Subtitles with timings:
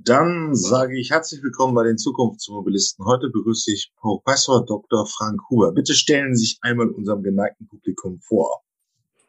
[0.00, 3.04] Dann sage ich herzlich willkommen bei den Zukunftsmobilisten.
[3.04, 5.06] Heute begrüße ich Professor Dr.
[5.06, 5.72] Frank Huber.
[5.72, 8.62] Bitte stellen Sie sich einmal unserem geneigten Publikum vor.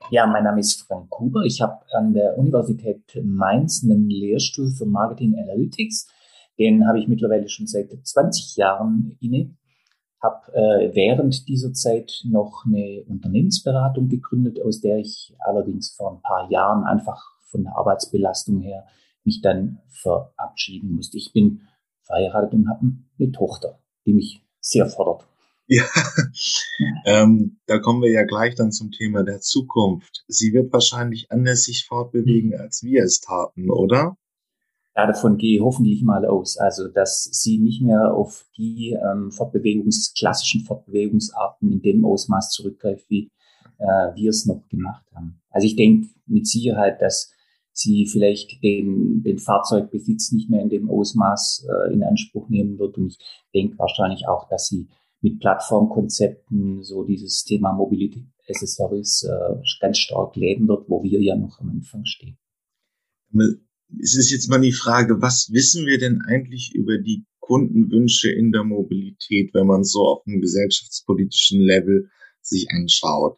[0.10, 1.44] Ja, mein Name ist Frank Huber.
[1.44, 6.07] Ich habe an der Universität Mainz einen Lehrstuhl für Marketing Analytics.
[6.57, 9.55] Den habe ich mittlerweile schon seit 20 Jahren inne.
[10.21, 16.21] Habe äh, während dieser Zeit noch eine Unternehmensberatung gegründet, aus der ich allerdings vor ein
[16.21, 18.86] paar Jahren einfach von der Arbeitsbelastung her
[19.25, 21.18] mich dann verabschieden musste.
[21.18, 21.61] Ich bin
[22.04, 25.27] verheiratet und habe eine Tochter, die mich sehr fordert.
[25.68, 25.86] Ja,
[27.05, 30.25] ähm, da kommen wir ja gleich dann zum Thema der Zukunft.
[30.28, 32.59] Sie wird wahrscheinlich anders sich fortbewegen, mhm.
[32.59, 34.17] als wir es taten, oder?
[34.95, 36.58] Ja, davon gehe ich hoffentlich mal aus.
[36.58, 43.09] Also, dass sie nicht mehr auf die ähm, Fortbewegungs-, klassischen Fortbewegungsarten in dem Ausmaß zurückgreift,
[43.09, 43.31] wie
[43.80, 45.42] äh, wir es noch gemacht haben.
[45.50, 47.31] Also ich denke mit Sicherheit, dass
[47.73, 52.98] sie vielleicht den, den Fahrzeugbesitz nicht mehr in dem Ausmaß äh, in Anspruch nehmen wird.
[52.98, 53.17] Und ich
[53.53, 54.88] denke wahrscheinlich auch, dass sie
[55.22, 61.03] mit Plattformkonzepten so dieses Thema Mobility as a Service äh, ganz stark leben wird, wo
[61.03, 62.38] wir ja noch am Anfang stehen.
[64.02, 68.52] Es ist jetzt mal die Frage, was wissen wir denn eigentlich über die Kundenwünsche in
[68.52, 72.09] der Mobilität, wenn man so auf einem gesellschaftspolitischen Level
[72.42, 73.38] sich anschaut?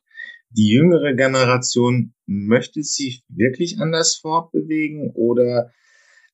[0.55, 5.71] Die jüngere Generation möchte sich wirklich anders fortbewegen oder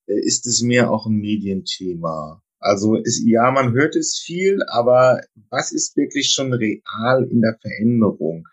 [0.05, 2.41] äh, ist es mehr auch ein Medienthema?
[2.59, 7.57] Also ist, ja, man hört es viel, aber was ist wirklich schon real in der
[7.59, 8.47] Veränderung?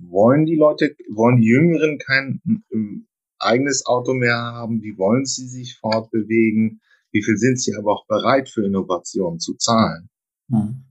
[0.00, 2.40] Wollen die Leute, wollen die Jüngeren kein
[2.72, 3.06] ähm,
[3.38, 4.82] eigenes Auto mehr haben?
[4.82, 6.80] Wie wollen sie sich fortbewegen?
[7.12, 10.08] Wie viel sind sie aber auch bereit für Innovation zu zahlen?
[10.50, 10.84] Hm.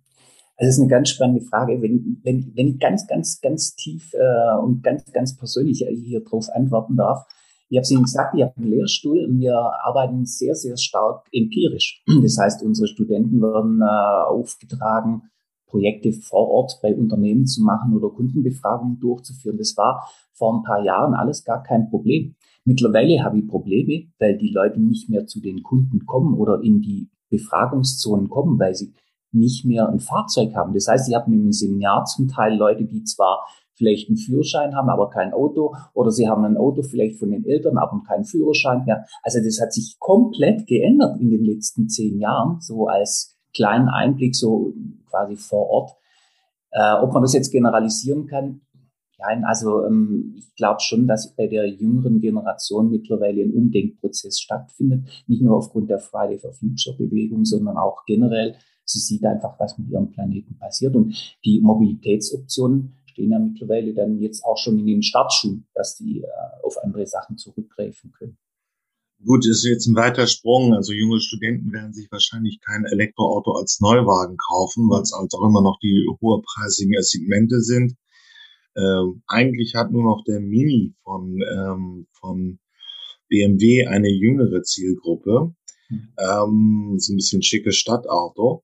[0.62, 1.82] Das ist eine ganz spannende Frage.
[1.82, 6.46] Wenn, wenn, wenn ich ganz, ganz, ganz tief äh, und ganz, ganz persönlich hier drauf
[6.54, 7.26] antworten darf.
[7.70, 11.26] Ich habe es Ihnen gesagt, ich habe einen Lehrstuhl und wir arbeiten sehr, sehr stark
[11.32, 12.04] empirisch.
[12.22, 15.24] Das heißt, unsere Studenten werden äh, aufgetragen,
[15.66, 19.58] Projekte vor Ort bei Unternehmen zu machen oder Kundenbefragungen durchzuführen.
[19.58, 22.36] Das war vor ein paar Jahren alles gar kein Problem.
[22.66, 26.82] Mittlerweile habe ich Probleme, weil die Leute nicht mehr zu den Kunden kommen oder in
[26.82, 28.94] die Befragungszonen kommen, weil sie
[29.32, 30.74] nicht mehr ein Fahrzeug haben.
[30.74, 34.90] Das heißt, sie haben im Seminar zum Teil Leute, die zwar vielleicht einen Führerschein haben,
[34.90, 38.86] aber kein Auto, oder sie haben ein Auto vielleicht von den Eltern, aber keinen Führerschein
[38.86, 39.06] mehr.
[39.24, 44.36] Also das hat sich komplett geändert in den letzten zehn Jahren, so als kleinen Einblick,
[44.36, 44.74] so
[45.10, 45.92] quasi vor Ort.
[46.72, 48.62] Äh, ob man das jetzt generalisieren kann,
[49.24, 55.08] Nein, also ähm, ich glaube schon, dass bei der jüngeren Generation mittlerweile ein Umdenkprozess stattfindet.
[55.28, 58.56] Nicht nur aufgrund der Friday for Future Bewegung, sondern auch generell
[58.92, 60.96] Sie sieht einfach, was mit ihrem Planeten passiert.
[60.96, 61.16] Und
[61.46, 66.28] die Mobilitätsoptionen stehen ja mittlerweile dann jetzt auch schon in den Startschuhen, dass die äh,
[66.64, 68.38] auf andere Sachen zurückgreifen können.
[69.24, 70.74] Gut, ist jetzt ein weiter Sprung.
[70.74, 75.48] Also junge Studenten werden sich wahrscheinlich kein Elektroauto als Neuwagen kaufen, weil es halt auch
[75.48, 77.96] immer noch die hohepreisigen Segmente sind.
[78.76, 82.60] Ähm, eigentlich hat nur noch der Mini von, ähm, von
[83.28, 85.54] BMW eine jüngere Zielgruppe.
[85.90, 86.14] Mhm.
[86.18, 88.64] Ähm, so ein bisschen schickes Stadtauto.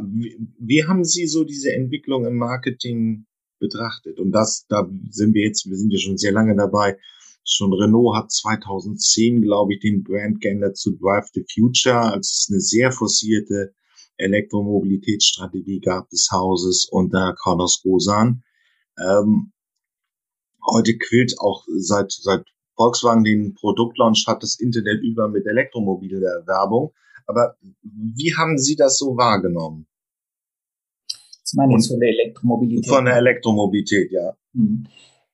[0.00, 3.26] Wie, wie haben Sie so diese Entwicklung im Marketing
[3.58, 4.18] betrachtet?
[4.18, 6.98] Und das, da sind wir jetzt, wir sind ja schon sehr lange dabei.
[7.44, 12.48] Schon Renault hat 2010, glaube ich, den Brand geändert zu Drive the Future, als es
[12.50, 13.74] eine sehr forcierte
[14.16, 18.42] Elektromobilitätsstrategie gab des Hauses unter Carlos Rosan.
[18.98, 19.52] Ähm,
[20.64, 26.92] heute quillt auch seit, seit Volkswagen den Produktlaunch hat das Internet über mit Elektromobil Werbung.
[27.26, 29.86] Aber wie haben Sie das so wahrgenommen?
[31.42, 32.88] Das meine ich von der Elektromobilität.
[32.88, 34.34] Von der Elektromobilität, ja.
[34.52, 34.86] Mhm.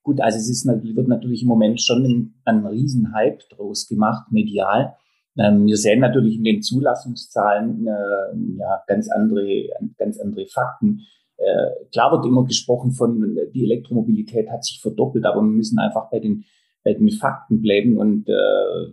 [0.03, 4.97] Gut, also es ist, wird natürlich im Moment schon ein, ein Riesenhype draus gemacht, medial.
[5.38, 9.69] Ähm, wir sehen natürlich in den Zulassungszahlen äh, ja, ganz, andere,
[9.99, 11.03] ganz andere Fakten.
[11.37, 16.10] Äh, klar wird immer gesprochen von, die Elektromobilität hat sich verdoppelt, aber wir müssen einfach
[16.10, 16.44] bei den,
[16.82, 17.99] bei den Fakten bleiben.
[17.99, 18.32] Und äh,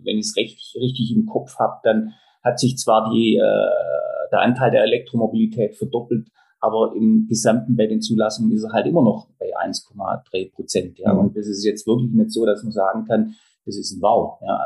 [0.04, 2.14] wenn ich es richtig im Kopf habe, dann
[2.46, 8.02] hat sich zwar die, äh, der Anteil der Elektromobilität verdoppelt, aber im Gesamten bei den
[8.02, 11.00] Zulassungen ist er halt immer noch bei 1,3 Prozent.
[11.00, 11.14] Ja.
[11.14, 11.20] Mhm.
[11.20, 14.40] Und das ist jetzt wirklich nicht so, dass man sagen kann, das ist ein Wow.
[14.42, 14.60] Ja.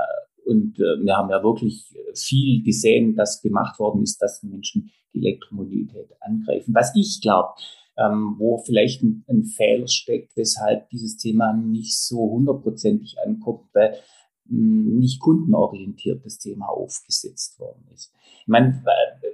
[0.46, 5.20] Und äh, wir haben ja wirklich viel gesehen, dass gemacht worden ist, dass Menschen die
[5.20, 6.74] Elektromobilität angreifen.
[6.74, 7.50] Was ich glaube,
[7.98, 13.96] ähm, wo vielleicht ein, ein Fehler steckt, weshalb dieses Thema nicht so hundertprozentig ankommt, weil
[14.50, 18.12] nicht kundenorientiert das Thema aufgesetzt worden ist.
[18.42, 19.30] Ich meine, äh,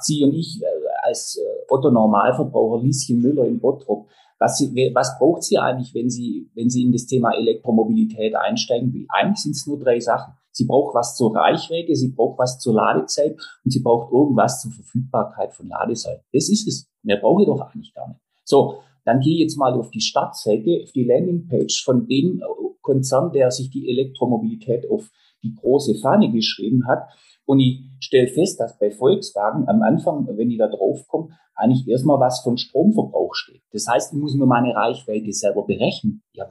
[0.00, 0.66] Sie und ich äh,
[1.02, 4.06] als äh, Otto Normalverbraucher, Lieschen Müller in Bottrop,
[4.38, 9.06] was, was braucht sie eigentlich, wenn sie, wenn sie in das Thema Elektromobilität einsteigen will?
[9.08, 10.34] Eigentlich sind es nur drei Sachen.
[10.50, 14.72] Sie braucht was zur Reichweite, sie braucht was zur Ladezeit und sie braucht irgendwas zur
[14.72, 16.20] Verfügbarkeit von Ladesäulen.
[16.32, 16.90] Das ist es.
[17.02, 18.20] Mehr brauche ich doch eigentlich gar nicht.
[18.44, 22.42] So, dann gehe ich jetzt mal auf die Startseite, auf die Landingpage von dem
[22.82, 25.10] Konzern, der sich die Elektromobilität auf
[25.42, 27.08] die große Fahne geschrieben hat.
[27.44, 31.88] Und ich stelle fest, dass bei Volkswagen am Anfang, wenn ich da drauf komme, eigentlich
[31.88, 33.62] erstmal was von Stromverbrauch steht.
[33.72, 36.22] Das heißt, ich muss mir meine Reichweite selber berechnen.
[36.32, 36.50] Ja,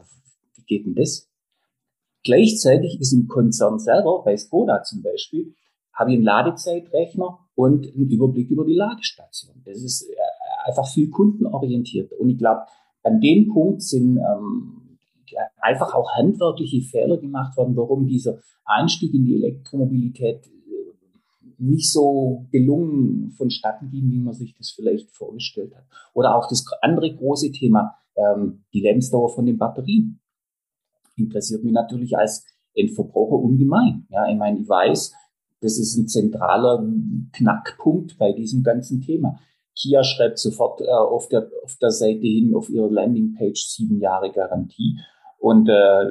[0.55, 1.29] wie geht denn das?
[2.23, 5.55] Gleichzeitig ist im Konzern selber, bei Skoda zum Beispiel,
[5.93, 9.61] habe ich einen Ladezeitrechner und einen Überblick über die Ladestation.
[9.65, 12.13] Das ist äh, einfach viel kundenorientiert.
[12.13, 12.61] Und ich glaube,
[13.03, 14.90] an dem Punkt sind ähm,
[15.57, 20.51] einfach auch handwerkliche Fehler gemacht worden, warum dieser Einstieg in die Elektromobilität äh,
[21.57, 25.85] nicht so gelungen vonstatten ging, wie man sich das vielleicht vorgestellt hat.
[26.13, 30.19] Oder auch das andere große Thema, ähm, die Lebensdauer von den Batterien.
[31.15, 34.07] Interessiert mich natürlich als Endverbraucher ungemein.
[34.09, 35.13] Ja, ich meine, ich weiß,
[35.61, 36.83] das ist ein zentraler
[37.33, 39.39] Knackpunkt bei diesem ganzen Thema.
[39.75, 44.31] Kia schreibt sofort äh, auf, der, auf der Seite hin auf ihrer Landingpage sieben Jahre
[44.31, 44.97] Garantie.
[45.41, 46.05] Und äh,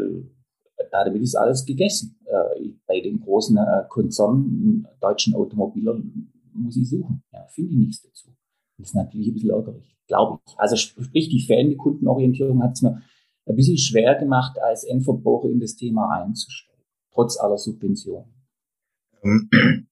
[0.90, 2.18] damit ist alles gegessen.
[2.24, 7.22] Äh, bei den großen äh, Konzernen, deutschen Automobilern, muss ich suchen.
[7.32, 8.30] Ja, finde ich nichts dazu.
[8.76, 10.58] Das ist natürlich ein bisschen ärgerlich, glaube ich.
[10.58, 13.00] Also sprich, die fehlende Kundenorientierung hat es mir
[13.46, 18.34] ein bisschen schwer gemacht, als Endverbraucher in das Thema einzusteigen, trotz aller Subventionen.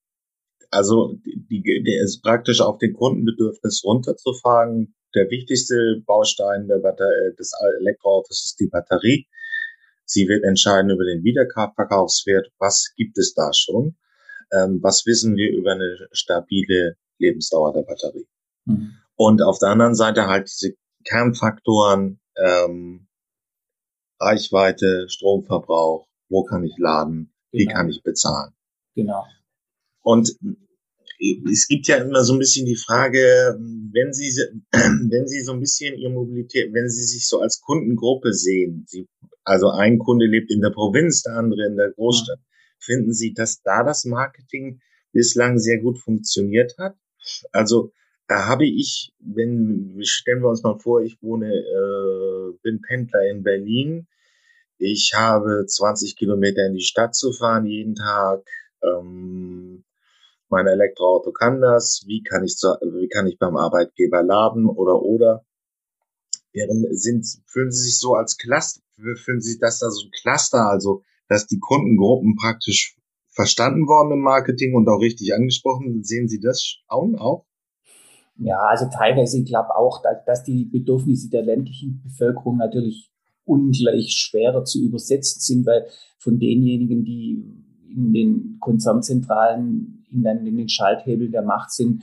[0.71, 4.95] Also die, der ist praktisch auf den Kundenbedürfnis runterzufahren.
[5.15, 9.27] Der wichtigste Baustein Batterie, des Elektroautos ist die Batterie.
[10.05, 12.51] Sie wird entscheiden über den Wiederverkaufswert.
[12.59, 13.97] Was gibt es da schon?
[14.53, 18.27] Ähm, was wissen wir über eine stabile Lebensdauer der Batterie?
[18.65, 18.95] Mhm.
[19.17, 20.75] Und auf der anderen Seite halt diese
[21.05, 23.09] Kernfaktoren, ähm,
[24.21, 27.77] Reichweite, Stromverbrauch, wo kann ich laden, wie genau.
[27.77, 28.53] kann ich bezahlen.
[28.95, 29.25] Genau.
[30.03, 30.37] Und
[31.19, 33.59] es gibt ja immer so ein bisschen die Frage,
[33.93, 34.31] wenn Sie,
[34.73, 39.09] wenn Sie so ein bisschen Ihre Mobilität, wenn Sie sich so als Kundengruppe sehen, Sie,
[39.45, 42.41] also ein Kunde lebt in der Provinz, der andere in der Großstadt,
[42.79, 44.81] finden Sie, dass da das Marketing
[45.13, 46.97] bislang sehr gut funktioniert hat?
[47.51, 47.93] Also
[48.29, 53.43] da habe ich, wenn stellen wir uns mal vor, ich wohne, äh, bin Pendler in
[53.43, 54.07] Berlin,
[54.77, 58.47] ich habe 20 Kilometer in die Stadt zu fahren jeden Tag.
[58.83, 59.85] Ähm,
[60.51, 65.03] mein Elektroauto kann das, wie kann ich, zu, wie kann ich beim Arbeitgeber laden oder
[65.03, 65.45] oder.
[66.53, 70.11] Während sind, fühlen Sie sich so als Cluster, fühlen Sie sich das da so ein
[70.11, 72.97] Cluster, also dass die Kundengruppen praktisch
[73.31, 76.03] verstanden worden im Marketing und auch richtig angesprochen.
[76.03, 77.45] Sehen Sie das auch?
[78.37, 83.11] Ja, also teilweise, ich glaube auch, dass die Bedürfnisse der ländlichen Bevölkerung natürlich
[83.45, 85.87] ungleich schwerer zu übersetzen sind, weil
[86.19, 87.68] von denjenigen, die
[87.99, 92.03] in den Konzernzentralen, in den, in den Schalthebeln der Macht sind,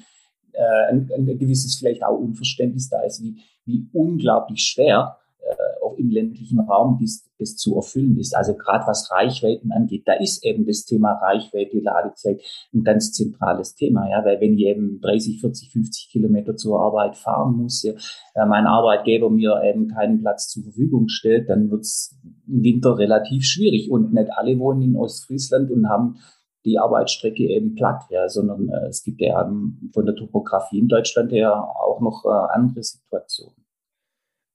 [0.51, 5.95] äh, ein, ein gewisses vielleicht auch Unverständnis da ist, wie, wie unglaublich schwer äh, auch
[5.97, 8.35] im ländlichen Raum dies, das zu erfüllen ist.
[8.35, 12.41] Also gerade was Reichweiten angeht, da ist eben das Thema Reichweite, Ladezeit
[12.73, 17.15] ein ganz zentrales Thema, ja, weil wenn ich eben 30, 40, 50 Kilometer zur Arbeit
[17.15, 17.93] fahren muss, ja,
[18.33, 23.43] äh, mein Arbeitgeber mir eben keinen Platz zur Verfügung stellt, dann wird's im Winter relativ
[23.43, 26.17] schwierig und nicht alle wohnen in Ostfriesland und haben
[26.65, 29.47] die Arbeitsstrecke eben platt, ja, sondern äh, es gibt ja
[29.93, 33.65] von der Topografie in Deutschland her auch noch äh, andere Situationen.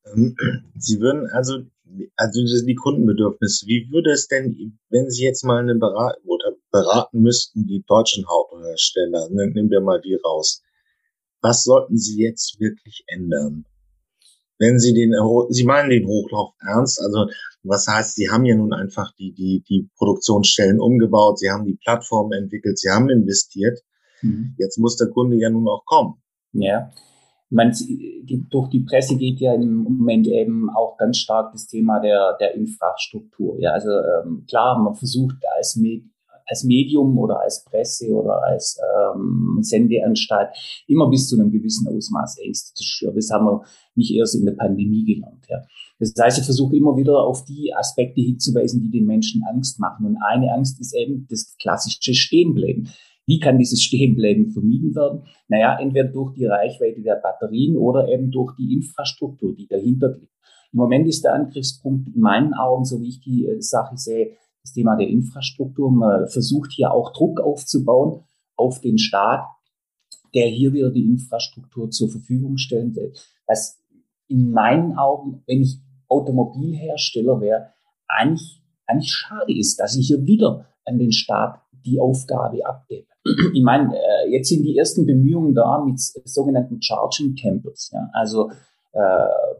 [0.06, 0.34] Ähm,
[0.76, 1.60] Sie würden also,
[2.16, 7.20] also die Kundenbedürfnisse, wie würde es denn, wenn Sie jetzt mal eine Beratung oder beraten
[7.20, 10.62] müssten, die deutschen Autohersteller, nehmen wir mal die raus,
[11.42, 13.64] was sollten Sie jetzt wirklich ändern?
[14.58, 15.14] Wenn Sie den,
[15.48, 17.30] Sie meinen den Hochlauf ernst, also
[17.62, 21.78] was heißt, Sie haben ja nun einfach die, die, die Produktionsstellen umgebaut, Sie haben die
[21.82, 23.80] Plattform entwickelt, Sie haben investiert.
[24.22, 24.54] Mhm.
[24.58, 26.14] Jetzt muss der Kunde ja nun auch kommen.
[26.52, 26.90] Ja
[27.50, 32.00] man, die, durch die Presse geht ja im Moment eben auch ganz stark das Thema
[32.00, 33.60] der, der Infrastruktur.
[33.60, 36.04] Ja, also ähm, klar, man versucht als, Med,
[36.50, 38.78] als Medium oder als Presse oder als
[39.14, 40.50] ähm, Sendeanstalt
[40.86, 43.14] immer bis zu einem gewissen Ausmaß Ängste zu schüren.
[43.14, 43.62] Das haben wir
[43.94, 45.46] nicht erst in der Pandemie gelernt.
[45.48, 45.62] Ja.
[45.98, 50.06] Das heißt, ich versuche immer wieder auf die Aspekte hinzuweisen, die den Menschen Angst machen.
[50.06, 52.88] Und eine Angst ist eben das klassische Stehenbleiben.
[53.26, 55.22] Wie kann dieses Stehenbleiben vermieden werden?
[55.48, 60.32] Naja, entweder durch die Reichweite der Batterien oder eben durch die Infrastruktur, die dahinter liegt.
[60.72, 64.36] Im Moment ist der Angriffspunkt in meinen Augen, so wie ich die äh, Sache sehe,
[64.62, 65.90] das Thema der Infrastruktur.
[65.90, 68.24] Man versucht hier auch Druck aufzubauen
[68.56, 69.46] auf den Staat,
[70.34, 73.12] der hier wieder die Infrastruktur zur Verfügung stellen will.
[73.46, 73.78] Was
[74.28, 77.72] in meinen Augen, wenn ich Automobilhersteller wäre,
[78.06, 83.06] eigentlich, eigentlich schade ist, dass ich hier wieder an den Staat die Aufgabe abgebe.
[83.54, 87.90] Ich meine, äh, jetzt sind die ersten Bemühungen da mit sogenannten Charging Temples.
[87.92, 88.08] Ja?
[88.12, 88.50] Also
[88.92, 89.00] äh,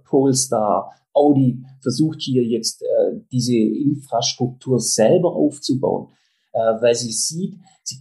[0.04, 6.08] Polestar, Audi versucht hier jetzt äh, diese Infrastruktur selber aufzubauen,
[6.52, 7.96] äh, weil sie sieht, sie,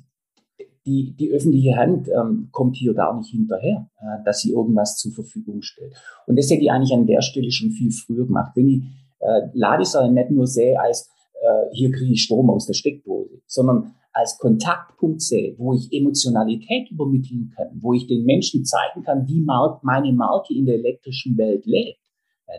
[0.86, 5.12] die, die öffentliche Hand ähm, kommt hier gar nicht hinterher, äh, dass sie irgendwas zur
[5.12, 5.94] Verfügung stellt.
[6.28, 8.52] Und das hätte ich eigentlich an der Stelle schon viel früher gemacht.
[8.56, 8.84] Wenn ich
[9.20, 11.10] äh, Ladesäulen nicht nur sehe als
[11.42, 16.90] äh, hier kriege ich Strom aus der Steckdose, sondern als Kontaktpunkt sehe, wo ich Emotionalität
[16.92, 21.66] übermitteln kann, wo ich den Menschen zeigen kann, wie meine Marke in der elektrischen Welt
[21.66, 22.00] lebt,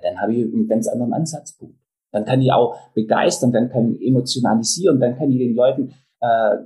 [0.02, 1.76] dann habe ich einen ganz anderen Ansatzpunkt.
[2.12, 6.56] Dann kann ich auch begeistern, dann kann ich emotionalisieren, dann kann ich den Leuten äh,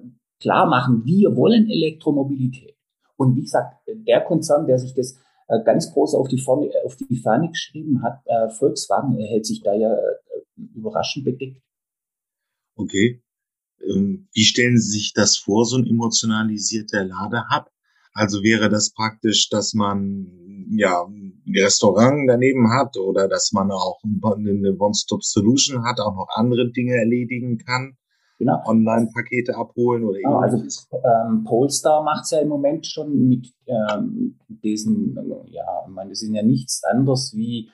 [0.40, 2.74] klar machen, wir wollen Elektromobilität.
[3.16, 6.96] Und wie gesagt, der Konzern, der sich das äh, ganz groß auf die, Fahne, auf
[6.96, 11.62] die Fahne geschrieben hat, äh, Volkswagen, hält sich da ja äh, überraschend bedeckt.
[12.76, 13.22] Okay.
[13.82, 17.70] Ähm, wie stellen Sie sich das vor, so ein emotionalisierter Ladehub?
[18.12, 21.06] Also wäre das praktisch, dass man ja
[21.52, 27.58] Restaurant daneben hat oder dass man auch eine One-Stop-Solution hat, auch noch andere Dinge erledigen
[27.58, 27.96] kann?
[28.38, 28.60] Genau.
[28.66, 34.38] Online-Pakete abholen oder genau, Also ähm, Polestar macht es ja im Moment schon mit ähm,
[34.48, 35.16] diesen,
[35.50, 37.70] ja, ich meine, das sind ja nichts anderes wie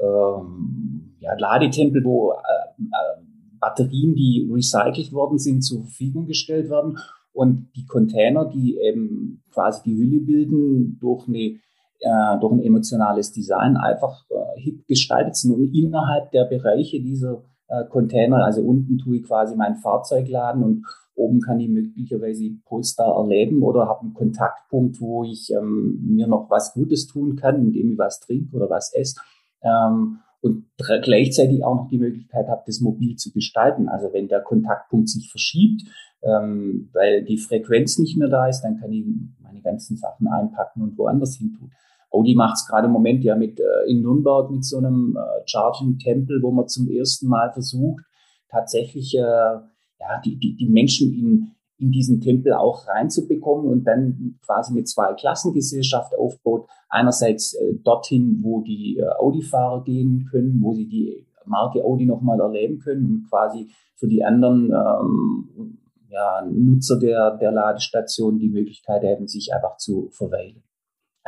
[0.00, 3.22] ähm, ja, Ladetempel, wo äh, äh,
[3.60, 6.98] Batterien, die recycelt worden sind, zur Verfügung gestellt werden
[7.32, 11.58] und die Container, die eben quasi die Hülle bilden, durch, eine,
[12.00, 15.54] äh, durch ein emotionales Design einfach äh, hip gestaltet sind.
[15.54, 20.62] Und innerhalb der Bereiche dieser äh, Container, also unten tue ich quasi mein Fahrzeug laden
[20.62, 26.28] und oben kann ich möglicherweise Polestar erleben oder habe einen Kontaktpunkt, wo ich ähm, mir
[26.28, 29.20] noch was Gutes tun kann, indem ich was trinke oder was esse.
[29.62, 30.66] Ähm, und
[31.02, 33.88] gleichzeitig auch noch die Möglichkeit habe, das mobil zu gestalten.
[33.88, 35.82] Also wenn der Kontaktpunkt sich verschiebt,
[36.22, 39.04] ähm, weil die Frequenz nicht mehr da ist, dann kann ich
[39.40, 41.72] meine ganzen Sachen einpacken und woanders hin tun.
[42.10, 45.42] Audi macht es gerade im Moment ja mit äh, in Nürnberg mit so einem äh,
[45.46, 48.04] Charging-Tempel, wo man zum ersten Mal versucht,
[48.50, 54.38] tatsächlich äh, ja, die, die, die Menschen in, in diesen Tempel auch reinzubekommen und dann
[54.44, 56.68] quasi mit zwei Klassengesellschaft aufbaut.
[56.88, 62.40] Einerseits äh, dorthin, wo die äh, Audi-Fahrer gehen können, wo sie die Marke Audi nochmal
[62.40, 69.02] erleben können und quasi für die anderen ähm, ja, Nutzer der, der Ladestation die Möglichkeit
[69.02, 70.62] haben, sich einfach zu verweilen.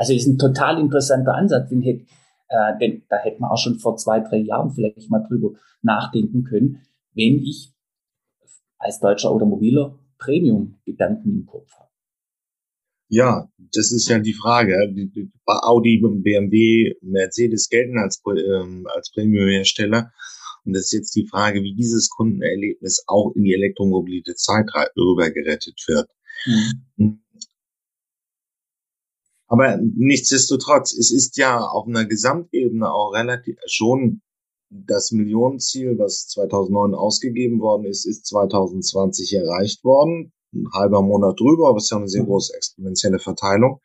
[0.01, 2.07] Also ist ein total interessanter Ansatz, den hätte,
[2.49, 5.51] äh, denn da hätte man auch schon vor zwei, drei Jahren vielleicht mal drüber
[5.83, 6.81] nachdenken können,
[7.13, 7.75] wenn ich
[8.79, 11.91] als deutscher Automobiler Premium-Gedanken im Kopf habe.
[13.09, 14.75] Ja, das ist ja die Frage.
[15.45, 20.15] Audi, BMW, Mercedes gelten als, ähm, als Premium-Hersteller.
[20.65, 25.31] Und das ist jetzt die Frage, wie dieses Kundenerlebnis auch in die elektromobile Zeit rüber
[25.31, 26.09] gerettet wird.
[26.97, 27.21] Mhm.
[29.51, 34.23] Aber nichtsdestotrotz, es ist ja auf einer Gesamtebene auch relativ schon
[34.71, 40.33] das Millionenziel, was 2009 ausgegeben worden ist, ist 2020 erreicht worden.
[40.55, 42.27] Ein halber Monat drüber, aber es ist ja eine sehr mhm.
[42.27, 43.81] große exponentielle Verteilung.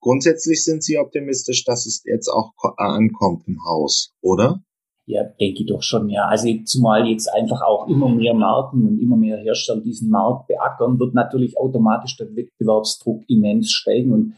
[0.00, 4.62] Grundsätzlich sind Sie optimistisch, dass es jetzt auch ankommt im Haus, oder?
[5.06, 6.26] Ja, denke ich doch schon, ja.
[6.26, 11.00] Also zumal jetzt einfach auch immer mehr Marken und immer mehr Hersteller diesen Markt beackern,
[11.00, 14.12] wird natürlich automatisch der Wettbewerbsdruck immens steigen.
[14.12, 14.34] Und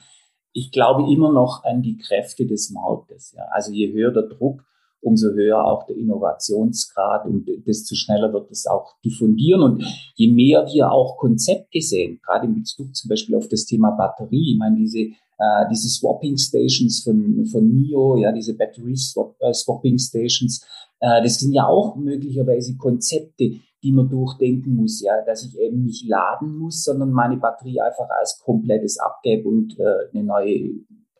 [0.52, 3.34] ich glaube immer noch an die Kräfte des Marktes.
[3.36, 3.44] Ja.
[3.52, 4.64] Also je höher der Druck,
[5.02, 9.62] umso höher auch der Innovationsgrad und desto schneller wird es auch diffundieren.
[9.62, 13.90] Und je mehr wir auch Konzepte sehen, gerade in Bezug zum Beispiel auf das Thema
[13.92, 19.34] Batterie, ich meine, diese, äh, diese Swapping Stations von, von NIO, ja, diese Battery -Swap
[19.40, 20.66] äh, Swapping Stations,
[21.00, 25.84] äh, das sind ja auch möglicherweise Konzepte, die man durchdenken muss, ja, dass ich eben
[25.84, 30.70] nicht laden muss, sondern meine Batterie einfach als komplettes abgebe und äh, eine neue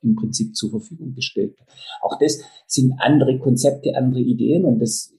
[0.03, 1.57] im Prinzip zur Verfügung gestellt.
[2.03, 5.15] Auch das sind andere Konzepte, andere Ideen und das,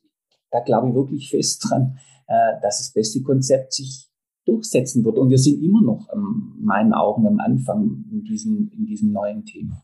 [0.50, 4.10] da glaube ich wirklich fest dran, äh, dass das beste Konzept sich
[4.46, 5.18] durchsetzen wird.
[5.18, 9.46] Und wir sind immer noch, in meinen Augen, am Anfang in diesem, in diesem neuen
[9.46, 9.84] Thema.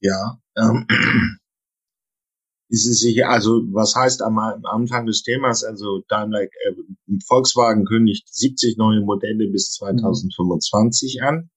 [0.00, 0.86] Ja, ähm,
[2.70, 6.72] ist es sicher, also was heißt am, am Anfang des Themas, also Daimler, äh,
[7.26, 11.26] Volkswagen kündigt 70 neue Modelle bis 2025 mhm.
[11.26, 11.50] an.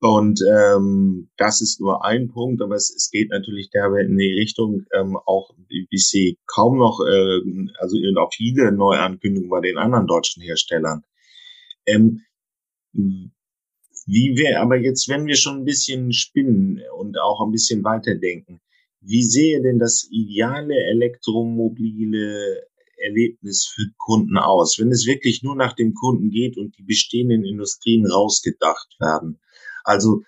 [0.00, 4.32] Und ähm, das ist nur ein Punkt, aber es, es geht natürlich derbe in die
[4.32, 7.40] Richtung, ähm, auch ich sehe, kaum noch, äh,
[7.78, 11.04] also auch viele Neuankündigungen bei den anderen deutschen Herstellern.
[11.86, 12.22] Ähm,
[12.92, 18.60] wie wir, aber jetzt, wenn wir schon ein bisschen spinnen und auch ein bisschen weiterdenken,
[19.02, 22.62] wie sehe denn das ideale elektromobile
[22.96, 24.78] Erlebnis für Kunden aus?
[24.78, 29.40] Wenn es wirklich nur nach dem Kunden geht und die bestehenden Industrien rausgedacht werden.
[29.84, 30.22] Also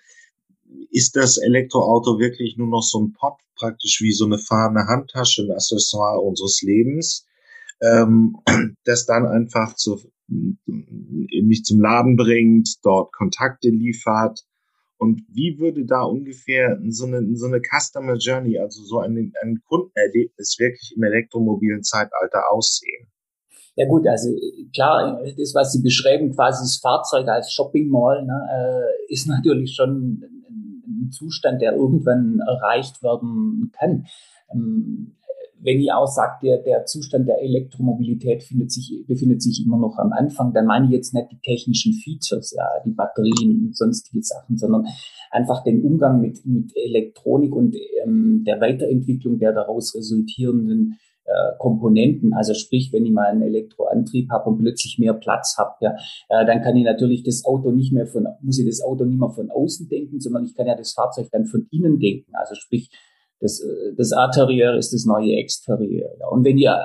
[0.91, 5.43] ist das Elektroauto wirklich nur noch so ein Pop, praktisch wie so eine fahrende Handtasche,
[5.43, 7.25] ein Accessoire unseres Lebens,
[7.81, 8.37] ähm,
[8.83, 14.45] das dann einfach zu, mich zum Laden bringt, dort Kontakte liefert.
[14.97, 19.61] Und wie würde da ungefähr so eine, so eine Customer Journey, also so ein, ein
[19.67, 23.07] Kundenerlebnis wirklich im elektromobilen Zeitalter aussehen?
[23.75, 24.29] Ja gut, also
[24.73, 29.75] klar, das, was Sie beschreiben, quasi das Fahrzeug als Shopping Mall, ne, äh, ist natürlich
[29.75, 30.23] schon
[30.87, 34.07] ein Zustand, der irgendwann erreicht werden kann.
[35.65, 39.97] Wenn ich auch sage, der, der Zustand der Elektromobilität findet sich, befindet sich immer noch
[39.97, 44.23] am Anfang, dann meine ich jetzt nicht die technischen Features, ja, die Batterien und sonstige
[44.23, 44.85] Sachen, sondern
[45.31, 52.33] einfach den Umgang mit, mit Elektronik und ähm, der Weiterentwicklung der daraus resultierenden äh, Komponenten.
[52.33, 55.95] Also sprich, wenn ich mal einen Elektroantrieb habe und plötzlich mehr Platz habe, ja,
[56.29, 59.19] äh, dann kann ich natürlich das Auto nicht mehr von, muss ich das Auto nicht
[59.19, 62.35] mehr von außen denken, sondern ich kann ja das Fahrzeug dann von innen denken.
[62.35, 62.91] Also sprich,
[63.39, 63.63] das,
[63.97, 66.09] das Interieur ist das neue Exterieur.
[66.19, 66.27] Ja.
[66.27, 66.77] Und wenn ihr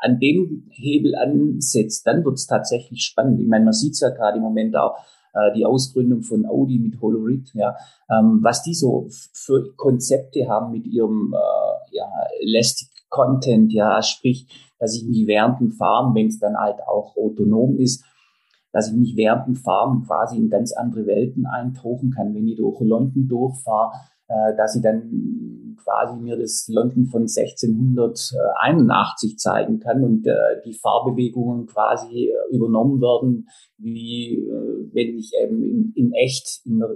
[0.00, 3.40] an dem Hebel ansetzt, dann wird es tatsächlich spannend.
[3.40, 4.96] Ich meine, man sieht es ja gerade im Moment auch,
[5.34, 7.74] äh, die Ausgründung von Audi mit Holorid, ja,
[8.10, 12.06] ähm, was die so für Konzepte haben mit ihrem äh, ja,
[12.40, 14.46] Elastic Content, ja, sprich,
[14.78, 18.04] dass ich mich während dem Fahren, wenn es dann halt auch autonom ist,
[18.72, 22.34] dass ich mich während dem Fahren quasi in ganz andere Welten eintauchen kann.
[22.34, 23.92] Wenn ich durch London durchfahre,
[24.34, 30.74] äh, dass ich dann quasi mir das London von 1681 zeigen kann und äh, die
[30.74, 33.48] Fahrbewegungen quasi äh, übernommen werden,
[33.78, 36.86] wie äh, wenn ich eben in, in echt in, äh,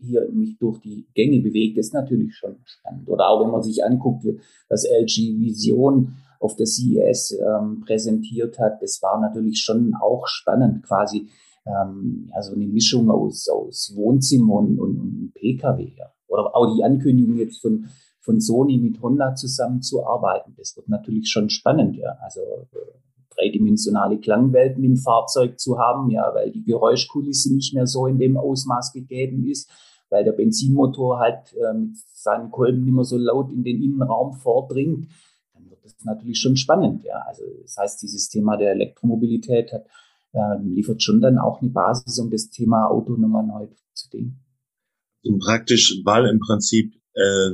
[0.00, 1.74] hier mich durch die Gänge bewege.
[1.76, 3.08] Das ist natürlich schon spannend.
[3.08, 4.26] Oder auch wenn man sich anguckt,
[4.68, 10.82] was LG Vision auf der CES ähm, präsentiert hat, das war natürlich schon auch spannend,
[10.82, 11.28] quasi
[11.64, 15.92] ähm, also eine Mischung aus, aus Wohnzimmer und, und, und PKW.
[15.96, 17.86] Ja oder auch die Ankündigung jetzt von,
[18.20, 22.16] von Sony mit Honda zusammenzuarbeiten, das wird natürlich schon spannend, ja.
[22.22, 22.76] Also äh,
[23.36, 28.36] dreidimensionale Klangwelten im Fahrzeug zu haben, ja, weil die Geräuschkulisse nicht mehr so in dem
[28.36, 29.70] Ausmaß gegeben ist,
[30.10, 34.34] weil der Benzinmotor halt äh, mit seinen Kolben nicht mehr so laut in den Innenraum
[34.34, 35.08] vordringt,
[35.52, 37.22] dann wird das natürlich schon spannend, ja.
[37.26, 39.86] Also das heißt, dieses Thema der Elektromobilität hat,
[40.32, 44.44] äh, liefert schon dann auch eine Basis, um das Thema Autonummer neu zu denken
[45.24, 47.50] so praktisch, weil im Prinzip äh,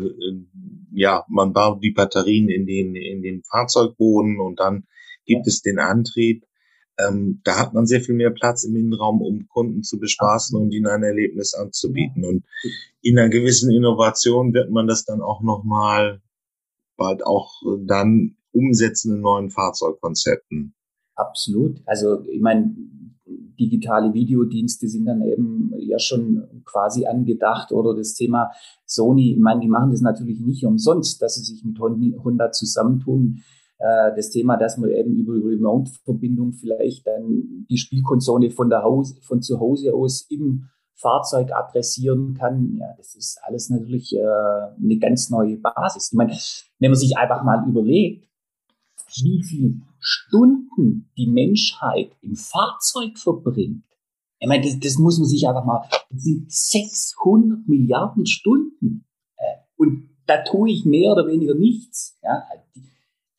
[0.93, 4.85] ja man baut die Batterien in den in den Fahrzeugboden und dann
[5.25, 6.45] gibt es den Antrieb.
[6.99, 10.73] Ähm, da hat man sehr viel mehr Platz im Innenraum, um Kunden zu bespaßen und
[10.73, 12.25] ihnen ein Erlebnis anzubieten.
[12.25, 12.45] Und
[13.01, 16.21] in einer gewissen Innovation wird man das dann auch noch mal
[16.97, 20.75] bald auch dann umsetzen in neuen Fahrzeugkonzepten.
[21.15, 21.81] Absolut.
[21.87, 22.75] Also ich meine,
[23.61, 28.51] digitale Videodienste sind dann eben ja schon quasi angedacht oder das Thema
[28.87, 33.43] Sony, ich meine, die machen das natürlich nicht umsonst, dass sie sich mit Honda zusammentun.
[33.79, 39.17] Äh, das Thema, dass man eben über Remote-Verbindung vielleicht dann die Spielkonsole von, der Haus,
[39.23, 42.77] von zu Hause aus im Fahrzeug adressieren kann.
[42.79, 46.11] Ja, das ist alles natürlich äh, eine ganz neue Basis.
[46.13, 46.33] Ich meine,
[46.79, 48.29] wenn man sich einfach mal überlegt,
[49.23, 53.85] wie viel Stunden die Menschheit im Fahrzeug verbringt.
[54.39, 59.05] Ich meine, das, das muss man sich einfach mal, das sind 600 Milliarden Stunden.
[59.37, 62.19] Äh, und da tue ich mehr oder weniger nichts.
[62.23, 62.43] Ja,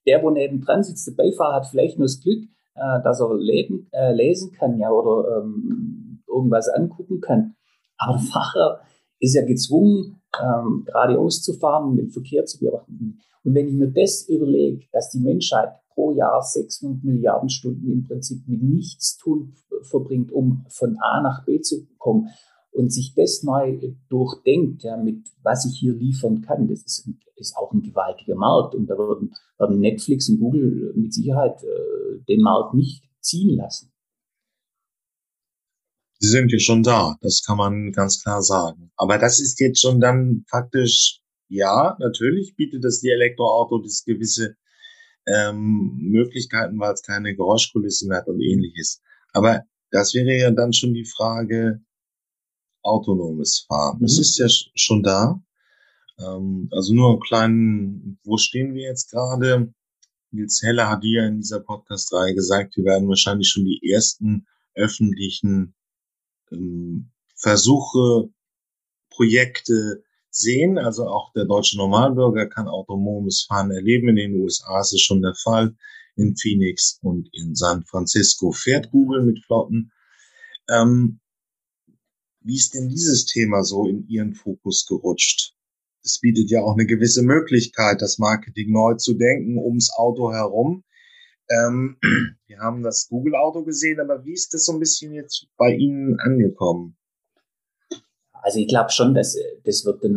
[0.05, 2.43] der, wo neben dran sitzt, der Beifahrer hat vielleicht nur das Glück,
[2.75, 7.55] äh, dass er leben, äh, lesen kann, ja, oder ähm, irgendwas angucken kann.
[7.97, 8.81] Aber der Fahrer
[9.19, 13.19] ist ja gezwungen, ähm, geradeaus zu fahren und den Verkehr zu beobachten.
[13.43, 15.69] Und wenn ich mir das überlege, dass die Menschheit
[16.01, 21.45] pro Jahr 600 Milliarden Stunden im Prinzip mit nichts tun verbringt, um von A nach
[21.45, 22.29] B zu kommen
[22.71, 27.55] und sich das neu durchdenkt, ja, mit was ich hier liefern kann, das ist, ist
[27.55, 32.41] auch ein gewaltiger Markt und da werden, werden Netflix und Google mit Sicherheit äh, den
[32.41, 33.91] Markt nicht ziehen lassen.
[36.19, 38.91] Sie sind ja schon da, das kann man ganz klar sagen.
[38.95, 44.55] Aber das ist jetzt schon dann faktisch, ja, natürlich bietet das die Elektroauto das gewisse
[45.27, 49.01] ähm, Möglichkeiten, weil es keine Geräuschkulisse mehr hat und ähnliches.
[49.33, 51.81] Aber das wäre ja dann schon die Frage
[52.83, 53.97] autonomes Fahren.
[53.97, 54.01] Mhm.
[54.01, 55.41] Das ist ja schon da.
[56.19, 59.73] Ähm, also nur einen kleinen, wo stehen wir jetzt gerade?
[60.31, 65.75] Nils Heller hat ja in dieser Podcast-Reihe gesagt, wir werden wahrscheinlich schon die ersten öffentlichen
[66.51, 68.29] ähm, Versuche,
[69.09, 70.03] Projekte
[70.33, 70.77] sehen.
[70.77, 74.09] Also auch der deutsche Normalbürger kann autonomes Fahren erleben.
[74.09, 75.75] In den USA ist es schon der Fall.
[76.15, 78.51] in Phoenix und in San Francisco.
[78.51, 79.91] Fährt Google mit Flotten?
[80.69, 81.19] Ähm,
[82.41, 85.53] wie ist denn dieses Thema so in Ihren Fokus gerutscht?
[86.03, 90.83] Es bietet ja auch eine gewisse Möglichkeit, das Marketing neu zu denken ums Auto herum.
[91.49, 91.97] Ähm,
[92.47, 96.19] wir haben das Google-Auto gesehen, aber wie ist das so ein bisschen jetzt bei Ihnen
[96.19, 96.97] angekommen?
[98.41, 100.11] Also ich glaube schon, dass das wird der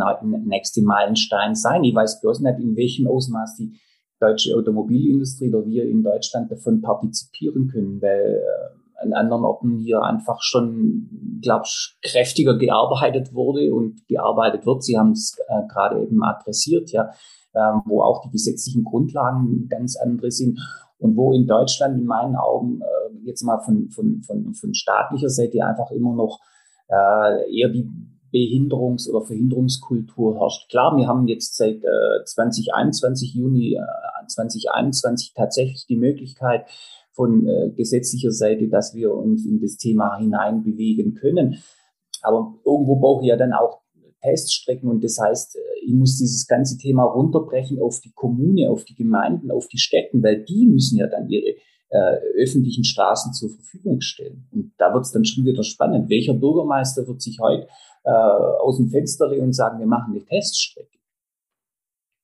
[0.45, 1.85] nächste Meilenstein sein.
[1.85, 3.79] Ich weiß bloß nicht, in welchem Ausmaß die
[4.21, 10.03] deutsche Automobilindustrie oder wir in Deutschland davon partizipieren können, weil äh, an anderen Orten hier
[10.03, 14.83] einfach schon, glaube ich, kräftiger gearbeitet wurde und gearbeitet wird.
[14.83, 17.11] Sie haben es äh, gerade eben adressiert, ja,
[17.55, 20.59] ähm, wo auch die gesetzlichen Grundlagen ganz andere sind
[20.99, 25.29] und wo in Deutschland in meinen Augen äh, jetzt mal von, von, von, von staatlicher
[25.29, 26.41] Seite einfach immer noch
[26.89, 27.91] äh, eher die
[28.35, 30.69] Behinderungs- oder Verhinderungskultur herrscht.
[30.69, 36.67] Klar, wir haben jetzt seit äh, 2021, Juni äh, 2021 tatsächlich die Möglichkeit
[37.13, 41.63] von äh, gesetzlicher Seite, dass wir uns in das Thema hineinbewegen können.
[42.23, 43.83] Aber irgendwo brauche ich ja dann auch
[44.21, 48.85] Teststrecken und das heißt, äh, ich muss dieses ganze Thema runterbrechen auf die Kommune, auf
[48.85, 51.55] die Gemeinden, auf die Städten, weil die müssen ja dann ihre
[51.91, 54.49] äh, öffentlichen Straßen zur Verfügung stellen.
[54.51, 56.11] Und da wird es dann schon wieder spannend.
[56.11, 57.69] Welcher Bürgermeister wird sich heute
[58.05, 60.99] äh, aus dem Fenster und sagen, wir machen eine Teststrecke?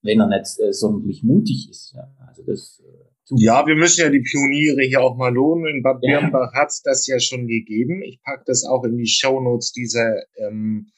[0.03, 1.93] Wenn er nicht äh, sonderlich mutig ist.
[1.95, 5.77] Ja, also das, äh, ja, wir müssen ja die Pioniere hier auch mal lohnen.
[5.77, 6.61] In Bad Birnbach ja.
[6.61, 8.03] hat es das ja schon gegeben.
[8.03, 10.91] Ich packe das auch in die Shownotes dieser ähm,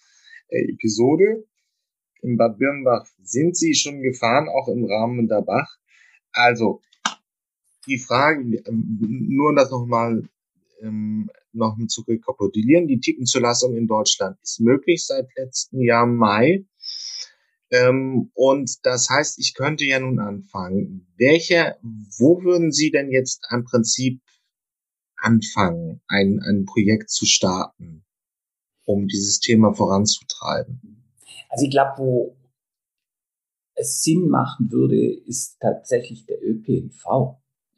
[0.48, 1.44] äh, Episode.
[2.22, 5.76] In Bad Birnbach sind sie schon gefahren, auch im Rahmen der Bach.
[6.32, 6.80] Also,
[7.86, 10.22] die Frage, ähm, nur um das nochmal
[10.80, 16.64] ähm, noch zu rekapitulieren, die Tickenzulassung in Deutschland ist möglich seit letztem Jahr Mai.
[17.70, 21.06] Ähm, und das heißt, ich könnte ja nun anfangen.
[21.16, 21.76] Welche,
[22.18, 24.20] wo würden Sie denn jetzt im Prinzip
[25.16, 28.04] anfangen, ein, ein Projekt zu starten,
[28.84, 31.04] um dieses Thema voranzutreiben?
[31.48, 32.36] Also ich glaube, wo
[33.74, 37.04] es Sinn machen würde, ist tatsächlich der ÖPNV.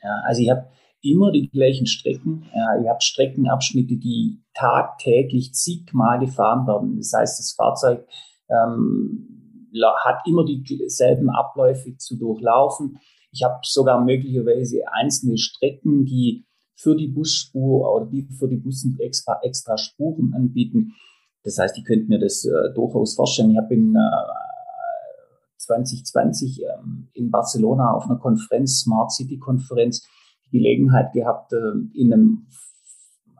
[0.02, 0.68] Ja, also ich habe
[1.04, 2.46] immer die gleichen Strecken.
[2.54, 6.96] Ja, ich habe Streckenabschnitte, die tagtäglich zigmal gefahren werden.
[6.96, 8.06] Das heißt, das Fahrzeug
[8.48, 9.70] ähm,
[10.04, 12.98] hat immer dieselben Abläufe zu durchlaufen.
[13.32, 18.98] Ich habe sogar möglicherweise einzelne Strecken, die für die Busspur oder die für die Bussen
[19.00, 20.94] extra, extra Spuren anbieten.
[21.42, 23.50] Das heißt, ich könnte mir das äh, durchaus vorstellen.
[23.50, 24.44] Ich habe in äh,
[25.58, 30.06] 2020 ähm, in Barcelona auf einer Konferenz, Smart City Konferenz,
[30.46, 32.46] die Gelegenheit gehabt, äh, in einem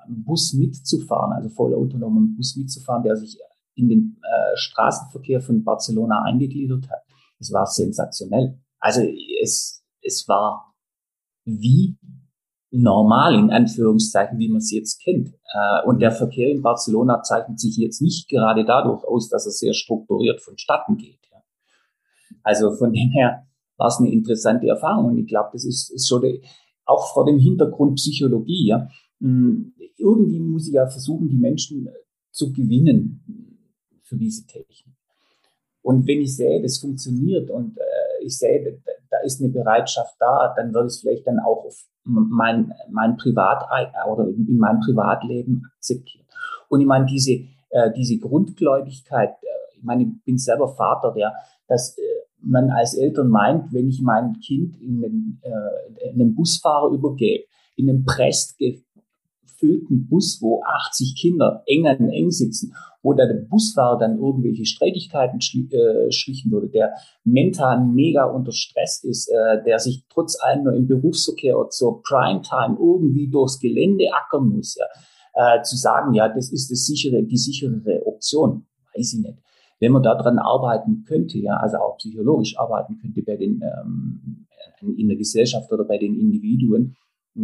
[0.08, 3.38] Bus mitzufahren, also vollautonomen Bus mitzufahren, der sich
[3.74, 7.02] in den äh, Straßenverkehr von Barcelona eingegliedert hat.
[7.38, 8.58] Es war sensationell.
[8.78, 9.02] Also
[9.42, 10.74] es, es war
[11.44, 11.96] wie
[12.70, 15.28] normal, in Anführungszeichen, wie man es jetzt kennt.
[15.28, 19.52] Äh, und der Verkehr in Barcelona zeichnet sich jetzt nicht gerade dadurch aus, dass er
[19.52, 21.20] sehr strukturiert vonstatten geht.
[21.30, 21.38] Ja.
[22.42, 25.06] Also von dem her war es eine interessante Erfahrung.
[25.06, 26.22] Und ich glaube, das ist, ist schon
[26.86, 28.68] auch vor dem Hintergrund Psychologie.
[28.68, 28.88] Ja.
[29.20, 31.88] Hm, irgendwie muss ich ja versuchen, die Menschen
[32.30, 33.58] zu gewinnen
[34.02, 34.94] für diese Technik.
[35.82, 40.52] Und wenn ich sehe, das funktioniert und äh, ich sehe, da ist eine Bereitschaft da,
[40.56, 43.64] dann würde ich es vielleicht dann auch auf mein, mein Privat
[44.08, 46.24] oder in meinem Privatleben akzeptieren.
[46.68, 47.32] Und ich meine, diese,
[47.70, 51.34] äh, diese Grundgläubigkeit, äh, ich meine, ich bin selber Vater, der,
[51.68, 52.02] dass äh,
[52.46, 57.44] man als Eltern meint, wenn ich mein Kind in einen, äh, in einen Busfahrer übergebe,
[57.76, 63.98] in einem prest gefüllten Bus, wo 80 Kinder eng an eng sitzen, wo der Busfahrer
[63.98, 69.78] dann irgendwelche Streitigkeiten schli äh, schlichten würde, der mental mega unter Stress ist, äh, der
[69.78, 74.86] sich trotz allem nur im Berufsverkehr oder zur Primetime irgendwie durchs Gelände ackern muss, ja,
[75.34, 79.43] äh, zu sagen, ja, das ist das sichere, die sicherere Option, weiß ich nicht.
[79.80, 84.46] Wenn man daran arbeiten könnte, ja, also auch psychologisch arbeiten könnte bei den ähm,
[84.96, 86.96] in der Gesellschaft oder bei den Individuen,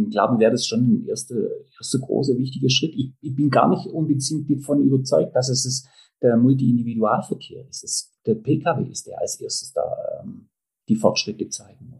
[0.09, 1.35] glauben, wäre das schon ein erster,
[1.77, 2.93] erster großer wichtiger Schritt.
[2.95, 5.87] Ich, ich bin gar nicht unbedingt davon überzeugt, dass es ist
[6.21, 7.83] der Multi-Individualverkehr ist.
[7.83, 9.83] Es, der Pkw ist, der als erstes da
[10.21, 10.49] ähm,
[10.87, 11.99] die Fortschritte zeigen muss.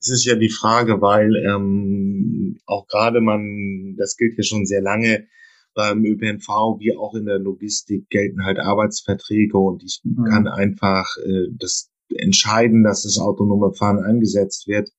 [0.00, 4.82] Es ist ja die Frage, weil ähm, auch gerade man, das gilt ja schon sehr
[4.82, 5.26] lange,
[5.74, 10.24] beim ÖPNV wie auch in der Logistik gelten halt Arbeitsverträge und ich mhm.
[10.24, 14.90] kann einfach äh, das entscheiden, dass das autonome Fahren eingesetzt wird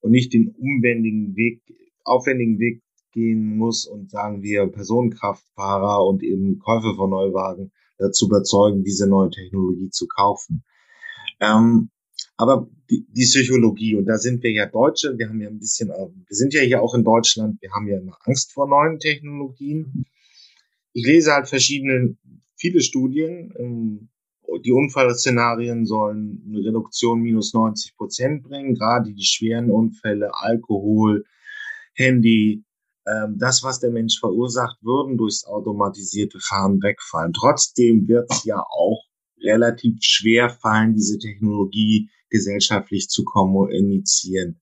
[0.00, 1.62] und nicht den umwendigen Weg,
[2.04, 8.82] aufwendigen Weg gehen muss und sagen wir Personenkraftfahrer und eben Käufer von Neuwagen dazu überzeugen,
[8.82, 10.64] diese neue Technologie zu kaufen.
[11.40, 11.90] Ähm,
[12.40, 15.88] Aber die, die Psychologie, und da sind wir ja Deutsche, wir haben ja ein bisschen,
[15.90, 20.06] wir sind ja hier auch in Deutschland, wir haben ja immer Angst vor neuen Technologien.
[20.94, 22.16] Ich lese halt verschiedene,
[22.56, 24.08] viele Studien, ähm,
[24.64, 31.26] die Unfallszenarien sollen eine Reduktion minus 90 Prozent bringen, gerade die schweren Unfälle, Alkohol,
[31.92, 32.64] Handy,
[33.06, 37.34] ähm, das, was der Mensch verursacht, würden durchs automatisierte Fahren wegfallen.
[37.34, 39.04] Trotzdem wird es ja auch
[39.42, 44.60] relativ schwer fallen, diese Technologie gesellschaftlich zu kommunizieren.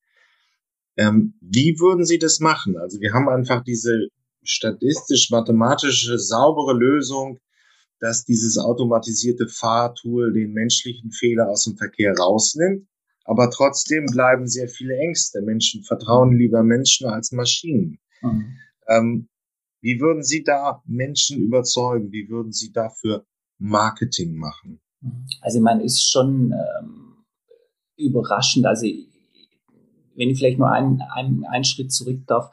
[0.97, 2.77] Ähm, wie würden Sie das machen?
[2.77, 4.09] Also wir haben einfach diese
[4.43, 7.39] statistisch-mathematische saubere Lösung,
[8.01, 12.87] dass dieses automatisierte Fahrtool den menschlichen Fehler aus dem Verkehr rausnimmt.
[13.25, 15.43] Aber trotzdem bleiben sehr viele Ängste.
[15.43, 17.99] Menschen vertrauen lieber Menschen als Maschinen.
[18.23, 18.57] Mhm.
[18.89, 19.29] Ähm,
[19.81, 22.11] wie würden Sie da Menschen überzeugen?
[22.11, 23.27] Wie würden Sie dafür
[23.59, 24.81] Marketing machen?
[25.43, 27.08] Also meine, ist schon ähm,
[27.99, 28.67] überraschend.
[28.67, 32.51] Also wenn ich vielleicht nur einen, einen, einen Schritt zurück darf,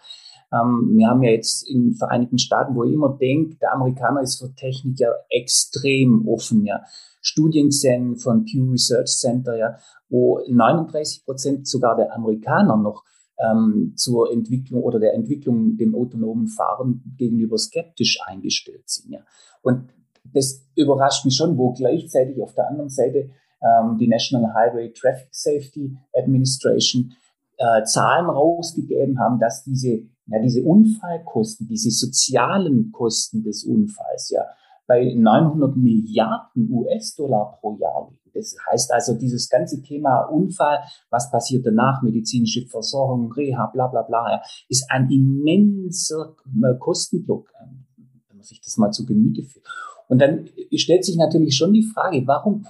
[0.51, 4.21] ähm, wir haben ja jetzt in den Vereinigten Staaten, wo ich immer denke, der Amerikaner
[4.21, 6.81] ist für Technik ja extrem offen, ja.
[7.21, 9.77] Studien gesehen von Pew Research Center, ja,
[10.09, 13.03] wo 39 Prozent sogar der Amerikaner noch
[13.39, 19.11] ähm, zur Entwicklung oder der Entwicklung dem autonomen Fahren gegenüber skeptisch eingestellt sind.
[19.11, 19.19] Ja.
[19.61, 19.89] Und
[20.23, 25.29] das überrascht mich schon, wo gleichzeitig auf der anderen Seite ähm, die National Highway Traffic
[25.31, 27.13] Safety Administration
[27.57, 34.43] äh, Zahlen rausgegeben haben, dass diese, ja, diese Unfallkosten, diese sozialen Kosten des Unfalls, ja,
[34.87, 38.31] bei 900 Milliarden US-Dollar pro Jahr liegen.
[38.33, 44.01] Das heißt also, dieses ganze Thema Unfall, was passiert danach, medizinische Versorgung, Reha, bla bla
[44.01, 47.85] bla, ja, ist ein immenser äh, Kostenblock, ähm,
[48.27, 49.65] wenn man sich das mal zu Gemüte führt.
[50.07, 52.65] Und dann stellt sich natürlich schon die Frage, warum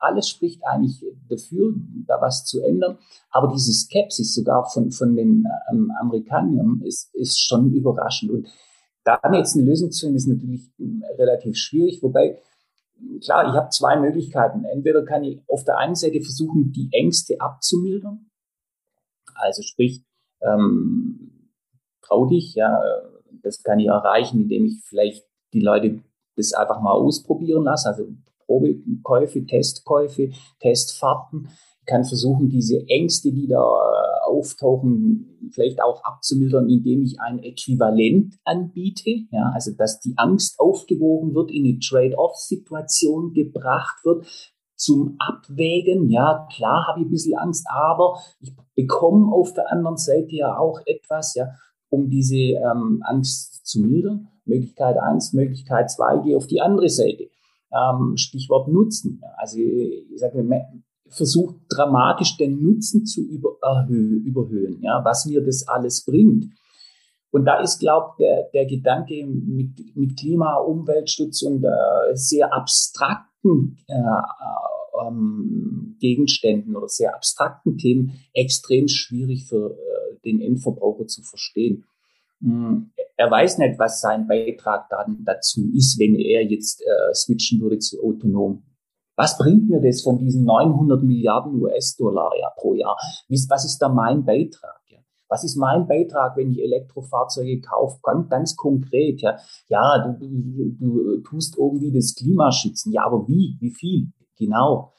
[0.00, 1.74] alles spricht eigentlich dafür,
[2.06, 2.98] da was zu ändern.
[3.30, 8.30] Aber diese Skepsis sogar von, von den ähm, Amerikanern ist, ist schon überraschend.
[8.30, 8.48] Und
[9.04, 12.02] da jetzt eine Lösung zu finden, ist natürlich ähm, relativ schwierig.
[12.02, 12.40] Wobei,
[13.22, 14.64] klar, ich habe zwei Möglichkeiten.
[14.64, 18.30] Entweder kann ich auf der einen Seite versuchen, die Ängste abzumildern.
[19.34, 20.02] Also sprich,
[20.42, 21.50] ähm,
[22.02, 22.80] trau dich, ja,
[23.42, 26.00] das kann ich erreichen, indem ich vielleicht die Leute
[26.36, 27.88] das einfach mal ausprobieren lasse.
[27.88, 28.08] Also
[28.50, 31.48] Probekäufe, Testkäufe, Testfahrten.
[31.80, 37.38] Ich kann versuchen, diese Ängste, die da äh, auftauchen, vielleicht auch abzumildern, indem ich ein
[37.38, 39.10] Äquivalent anbiete.
[39.30, 44.26] Ja, also, dass die Angst aufgewogen wird, in eine Trade-off-Situation gebracht wird,
[44.74, 46.10] zum Abwägen.
[46.10, 50.58] Ja, klar habe ich ein bisschen Angst, aber ich bekomme auf der anderen Seite ja
[50.58, 51.50] auch etwas, ja,
[51.88, 54.28] um diese ähm, Angst zu mildern.
[54.44, 57.28] Möglichkeit eins, Möglichkeit zwei, gehe auf die andere Seite
[57.72, 59.22] ähm, Stichwort Nutzen.
[59.36, 60.44] Also ich sage,
[61.08, 66.46] versucht dramatisch den Nutzen zu über, erhö überhöhen, ja, was mir das alles bringt.
[67.32, 73.78] Und da ist, glaube der, der Gedanke mit, mit Klima, Umweltschutz und äh, sehr abstrakten
[73.88, 81.22] äh, äh, ähm, Gegenständen oder sehr abstrakten Themen extrem schwierig für äh, den Endverbraucher zu
[81.22, 81.84] verstehen.
[82.42, 87.60] Hm, er weiß nicht, was sein Beitrag dann dazu ist, wenn er jetzt äh, switchen
[87.60, 88.62] würde zu autonom.
[89.16, 92.96] Was bringt mir das von diesen 900 Milliarden US-Dollar ja, pro Jahr?
[93.28, 94.80] Was ist da mein Beitrag?
[94.88, 94.98] Ja?
[95.28, 97.98] Was ist mein Beitrag, wenn ich Elektrofahrzeuge kaufe?
[98.02, 99.36] Ganz, ganz konkret, ja.
[99.68, 102.92] Ja, du, du, du tust irgendwie das Klima schützen.
[102.92, 103.58] Ja, aber wie?
[103.60, 104.08] Wie viel?
[104.38, 104.94] Genau.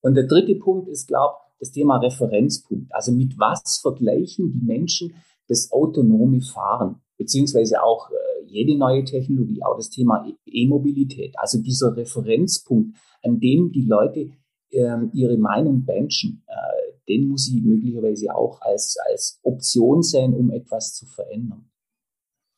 [0.00, 2.92] Und der dritte Punkt ist, glaube das Thema Referenzpunkt.
[2.92, 5.14] Also mit was vergleichen die Menschen
[5.48, 11.96] das autonome Fahren, beziehungsweise auch äh, jede neue Technologie, auch das Thema E-Mobilität, also dieser
[11.96, 14.30] Referenzpunkt, an dem die Leute
[14.70, 20.50] äh, ihre Meinung benchen, äh, den muss sie möglicherweise auch als, als Option sehen, um
[20.50, 21.68] etwas zu verändern.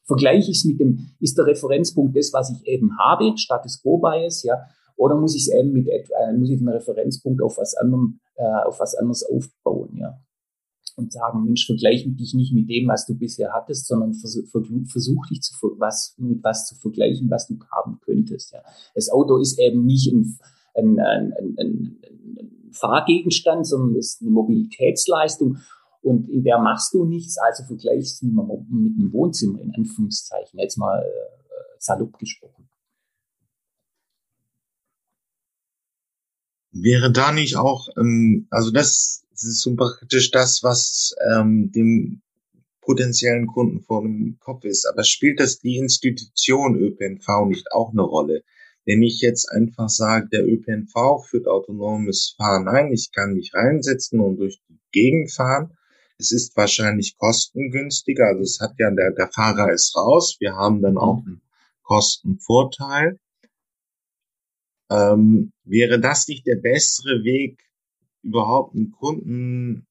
[0.07, 3.99] Vergleiche ich es mit dem, ist der Referenzpunkt das, was ich eben habe, Status Quo
[3.99, 4.67] Bias, ja,
[4.97, 8.67] oder muss ich es eben mit, äh, muss ich den Referenzpunkt auf was anderem, äh,
[8.67, 10.21] auf was anderes aufbauen, ja
[10.97, 14.45] und sagen, Mensch, vergleiche dich nicht mit dem, was du bisher hattest, sondern versuch,
[14.87, 18.53] versuch dich zu, was, mit was zu vergleichen, was du haben könntest.
[18.53, 18.61] Ja.
[18.95, 20.39] Das Auto ist eben nicht ein,
[20.75, 21.99] ein, ein, ein,
[22.73, 25.59] Fahrgegenstand, sondern ist eine Mobilitätsleistung
[26.03, 30.77] und in der machst du nichts, also vergleichst du mit einem Wohnzimmer in Anführungszeichen, jetzt
[30.77, 31.07] mal äh,
[31.79, 32.69] salopp gesprochen.
[36.73, 42.23] Wäre da nicht auch, ähm, also das das ist so praktisch das, was ähm, dem
[42.81, 44.87] potenziellen Kunden vor dem Kopf ist.
[44.87, 48.45] Aber spielt das die Institution ÖPNV nicht auch eine Rolle?
[48.85, 54.21] Wenn ich jetzt einfach sage, der ÖPNV führt autonomes Fahren ein, ich kann mich reinsetzen
[54.21, 55.77] und durch die Gegend fahren,
[56.19, 60.81] es ist wahrscheinlich kostengünstiger, also es hat ja, der, der Fahrer ist raus, wir haben
[60.81, 61.27] dann auch mhm.
[61.27, 61.43] einen
[61.83, 63.19] Kostenvorteil.
[64.91, 67.65] Ähm, wäre das nicht der bessere Weg,
[68.25, 69.87] überhaupt einen Kunden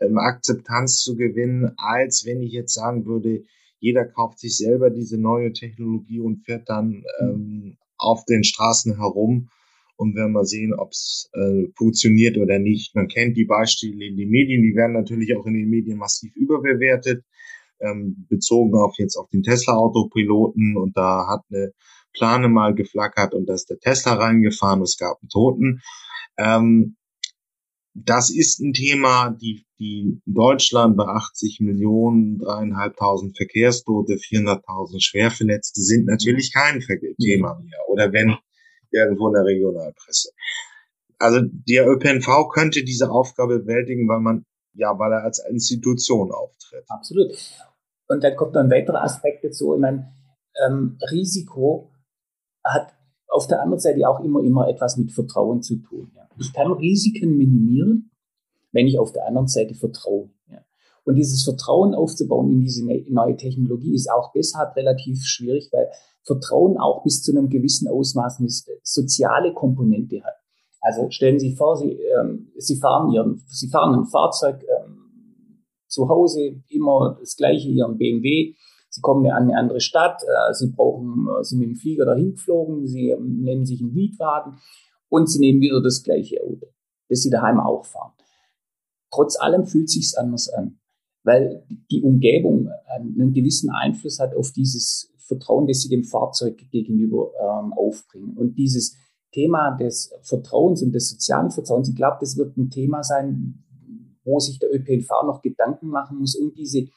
[0.00, 3.44] ähm, Akzeptanz zu gewinnen, als wenn ich jetzt sagen würde,
[3.78, 9.48] jeder kauft sich selber diese neue Technologie und fährt dann ähm, auf den Straßen herum
[9.96, 12.94] und werden mal sehen, ob es äh, funktioniert oder nicht.
[12.94, 16.34] Man kennt die Beispiele in den Medien, die werden natürlich auch in den Medien massiv
[16.36, 17.24] überbewertet,
[17.80, 21.72] ähm, bezogen auf jetzt auf den Tesla-Autopiloten und da hat eine
[22.12, 25.82] Plane mal geflackert und da ist der Tesla reingefahren und es gab einen Toten.
[26.38, 26.96] Ähm,
[27.94, 36.06] das ist ein Thema, die, die Deutschland bei 80 Millionen, dreieinhalbtausend Verkehrstote, 400.000 Schwerverletzte sind
[36.06, 36.80] natürlich kein
[37.20, 37.78] Thema mehr.
[37.88, 38.38] Oder wenn
[38.90, 40.30] irgendwo in der Regionalpresse.
[41.18, 44.44] Also der ÖPNV könnte diese Aufgabe bewältigen, weil man,
[44.74, 46.84] ja, weil er als Institution auftritt.
[46.88, 47.32] Absolut.
[48.08, 49.74] Und dann kommt noch ein weiterer Aspekt dazu.
[49.74, 50.12] Ich meine,
[50.66, 51.91] ähm, Risiko
[52.64, 52.94] hat
[53.28, 56.10] auf der anderen Seite auch immer, immer etwas mit Vertrauen zu tun.
[56.14, 56.28] Ja.
[56.38, 58.10] Ich kann Risiken minimieren,
[58.72, 60.28] wenn ich auf der anderen Seite vertraue.
[60.50, 60.58] Ja.
[61.04, 65.88] Und dieses Vertrauen aufzubauen in diese ne-, neue Technologie ist auch deshalb relativ schwierig, weil
[66.24, 68.48] Vertrauen auch bis zu einem gewissen Ausmaß eine
[68.82, 70.34] soziale Komponente hat.
[70.80, 76.08] Also stellen Sie vor, Sie, ähm, Sie fahren Ihren, Sie fahren ein Fahrzeug ähm, zu
[76.08, 78.54] Hause, immer das gleiche, Ihren BMW.
[78.94, 82.32] Sie kommen an eine andere Stadt, äh, Sie brauchen, äh, Sie mit dem Flieger dahin
[82.32, 84.58] geflogen, Sie ähm, nehmen sich einen Mietwagen
[85.08, 86.66] und Sie nehmen wieder das gleiche Auto,
[87.08, 88.12] das Sie daheim auch fahren.
[89.10, 90.78] Trotz allem fühlt sich's anders an,
[91.24, 97.32] weil die Umgebung einen gewissen Einfluss hat auf dieses Vertrauen, das Sie dem Fahrzeug gegenüber
[97.40, 98.36] ähm, aufbringen.
[98.36, 98.98] Und dieses
[99.32, 103.64] Thema des Vertrauens und des sozialen Vertrauens, ich glaube, das wird ein Thema sein,
[104.24, 106.88] wo sich der ÖPNV noch Gedanken machen muss, um diese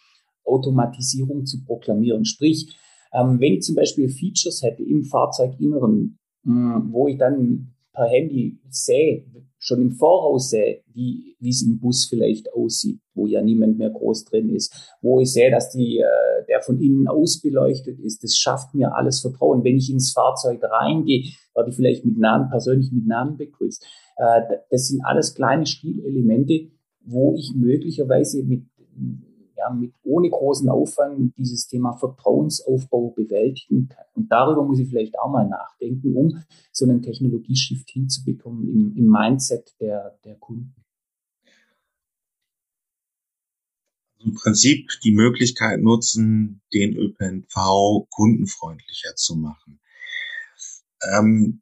[0.46, 2.26] Automatisierung zu proklamieren.
[2.26, 2.76] Sprich,
[3.14, 8.06] ähm, wenn ich zum Beispiel Features hätte im Fahrzeuginneren, mh, hm, wo ich dann per
[8.06, 9.26] Handy sehe,
[9.58, 14.26] schon im Voraus sehe, wie, es im Bus vielleicht aussieht, wo ja niemand mehr groß
[14.26, 18.74] drin ist, wo ich sehe, dass die, äh, der von innen ausbeleuchtet ist, das schafft
[18.76, 19.64] mir alles Vertrauen.
[19.64, 23.86] Wenn ich ins Fahrzeug reingehe, werde ich vielleicht mit Namen, persönlich mit Namen begrüßt.
[24.18, 28.66] Äh, das sind alles kleine Stilelemente, wo ich möglicherweise mit
[29.56, 34.06] ja, mit ohne großen Aufwand dieses Thema Vertrauensaufbau bewältigen kann.
[34.13, 39.08] Und darüber muss ich vielleicht auch mal nachdenken, um so einen Technologieshift hinzubekommen im, im
[39.08, 40.76] Mindset der, der Kunden.
[44.20, 49.80] Im Prinzip die Möglichkeit nutzen, den ÖPNV kundenfreundlicher zu machen.
[51.13, 51.62] Ähm,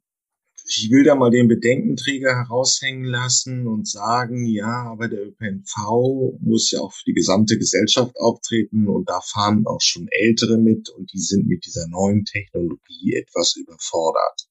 [0.66, 6.70] ich will da mal den Bedenkenträger heraushängen lassen und sagen, ja, aber der ÖPNV muss
[6.70, 11.12] ja auch für die gesamte Gesellschaft auftreten und da fahren auch schon Ältere mit und
[11.12, 14.48] die sind mit dieser neuen Technologie etwas überfordert.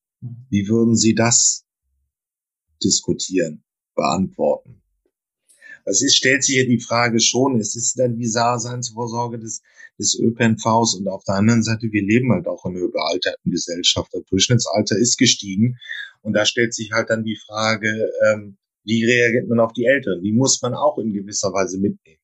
[0.49, 1.65] Wie würden Sie das
[2.83, 3.63] diskutieren,
[3.95, 4.82] beantworten?
[5.85, 9.61] Es ist, stellt sich ja die Frage schon, es ist dann die Daseinsvorsorge des
[9.99, 14.09] des ÖPNVs und auf der anderen Seite, wir leben halt auch in einer überalterten Gesellschaft.
[14.13, 15.77] Das Durchschnittsalter ist gestiegen
[16.21, 20.21] und da stellt sich halt dann die Frage, ähm, wie reagiert man auf die Älteren?
[20.21, 22.19] Die muss man auch in gewisser Weise mitnehmen.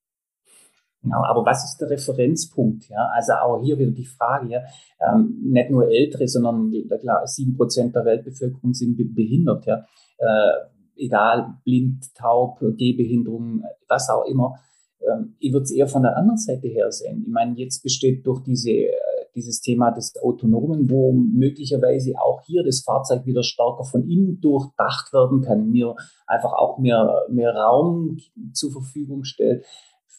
[1.01, 2.89] Genau, aber was ist der Referenzpunkt?
[2.89, 4.61] Ja, also auch hier wieder die Frage, ja,
[4.99, 9.85] ähm, nicht nur Ältere, sondern klar, sieben Prozent der Weltbevölkerung sind behindert, ja,
[10.17, 14.55] äh, egal blind, taub, Gehbehinderung, was auch immer.
[15.01, 17.23] Ähm, ich würde es eher von der anderen Seite her sehen.
[17.25, 18.91] Ich meine, jetzt besteht durch diese, äh,
[19.35, 25.13] dieses Thema des Autonomen, wo möglicherweise auch hier das Fahrzeug wieder stärker von innen durchdacht
[25.13, 25.95] werden kann, mir
[26.27, 28.17] einfach auch mehr, mehr Raum
[28.53, 29.65] zur Verfügung stellt.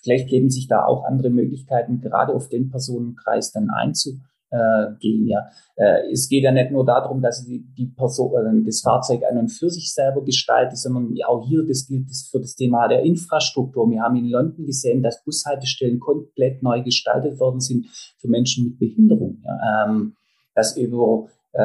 [0.02, 5.26] Vielleicht geben sich da auch andere Möglichkeiten, gerade auf den Personenkreis dann einzugehen äh, gehen.
[5.26, 5.48] Ja.
[5.76, 9.38] Äh, es geht ja nicht nur darum, dass die, die Person, äh, das Fahrzeug an
[9.38, 13.02] und für sich selber gestaltet, sondern auch hier, das gilt das für das Thema der
[13.02, 13.88] Infrastruktur.
[13.90, 17.86] Wir haben in London gesehen, dass Bushaltestellen komplett neu gestaltet worden sind
[18.18, 19.42] für Menschen mit Behinderung.
[19.44, 19.86] Ja.
[19.86, 20.14] Ähm,
[20.54, 21.60] dass über äh,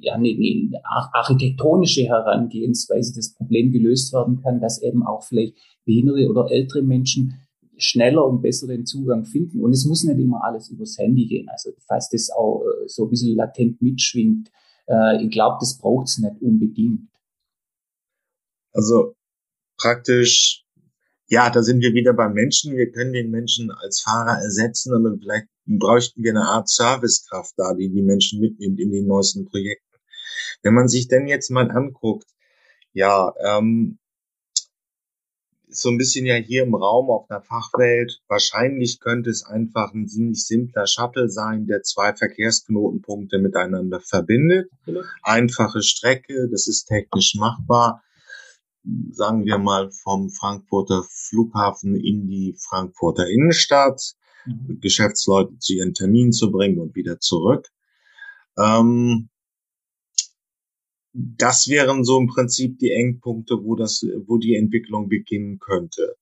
[0.00, 5.54] ja, eine, eine architektonische Herangehensweise das Problem gelöst werden kann, dass eben auch vielleicht
[5.84, 7.40] behinderte oder ältere Menschen
[7.78, 9.62] schneller und besser den Zugang finden.
[9.62, 11.48] Und es muss nicht immer alles übers Handy gehen.
[11.48, 14.50] Also falls das auch äh, so ein bisschen latent mitschwingt,
[14.88, 17.08] äh, ich glaube, das braucht es nicht unbedingt.
[18.72, 19.14] Also
[19.76, 20.64] praktisch,
[21.30, 22.74] Ja, da sind wir wieder beim Menschen.
[22.76, 27.74] Wir können den Menschen als Fahrer ersetzen, aber vielleicht bräuchten wir eine Art Servicekraft da,
[27.74, 29.84] die die Menschen mitnimmt in den neuesten Projekten.
[30.62, 32.26] Wenn man sich denn jetzt mal anguckt,
[32.94, 33.98] ja, ähm,
[35.70, 38.20] so ein bisschen ja hier im Raum auf der Fachwelt.
[38.28, 44.70] Wahrscheinlich könnte es einfach ein ziemlich simpler Shuttle sein, der zwei Verkehrsknotenpunkte miteinander verbindet.
[45.22, 48.02] Einfache Strecke, das ist technisch machbar.
[49.10, 54.14] Sagen wir mal vom Frankfurter Flughafen in die Frankfurter Innenstadt,
[54.46, 54.78] mhm.
[54.80, 57.68] Geschäftsleute zu ihren Terminen zu bringen und wieder zurück.
[58.58, 59.28] Ähm,
[61.12, 66.16] das wären so im Prinzip die Engpunkte, wo das, wo die Entwicklung beginnen könnte.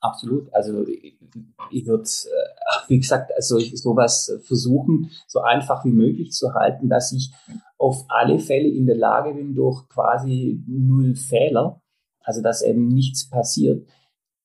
[0.00, 0.52] Absolut.
[0.54, 6.88] Also ich, würde, äh, wie gesagt, also sowas versuchen, so einfach wie möglich zu halten,
[6.88, 7.30] dass ich
[7.76, 11.82] auf alle Fälle in der Lage bin, durch quasi null Fehler,
[12.20, 13.86] also dass eben nichts passiert,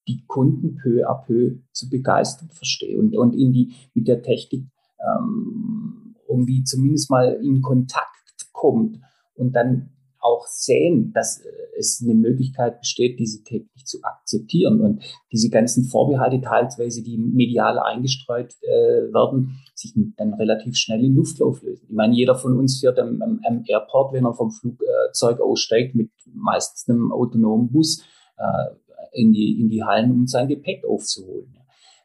[0.08, 4.68] die Kunden peu à peu zu begeistern verstehe und, und in die, mit der Technik
[5.00, 8.12] ähm, irgendwie zumindest mal in Kontakt
[8.52, 9.00] kommt
[9.36, 9.92] und dann
[10.26, 15.86] auch sehen, dass äh, es eine Möglichkeit besteht, diese Technik zu akzeptieren und diese ganzen
[15.86, 21.86] Vorbehalte teilweise, die medial eingestreut äh, werden, sich dann relativ schnell in Luft auflösen.
[21.88, 25.96] Ich meine, jeder von uns fährt am, am, am Airport, wenn er vom Flugzeug aussteigt,
[25.96, 28.04] mit meistens einem autonomen Bus
[28.38, 28.76] äh,
[29.14, 31.54] in, die, in die Hallen, um sein Gepäck aufzuholen.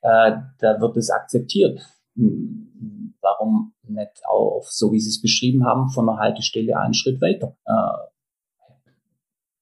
[0.02, 1.80] Äh, da wird es akzeptiert.
[2.16, 7.20] Hm, warum nicht auch, so wie Sie es beschrieben haben, von der Haltestelle einen Schritt
[7.20, 7.56] weiter?
[7.64, 8.10] Äh,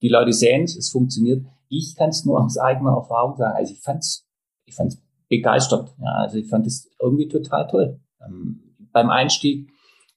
[0.03, 1.45] die Leute sehen es, es funktioniert.
[1.68, 3.57] Ich kann es nur aus eigener Erfahrung sagen.
[3.57, 4.26] Also ich fand's,
[4.64, 5.95] ich fand's begeistert.
[6.01, 8.01] Ja, also ich fand es irgendwie total toll.
[8.24, 9.70] Ähm, beim Einstieg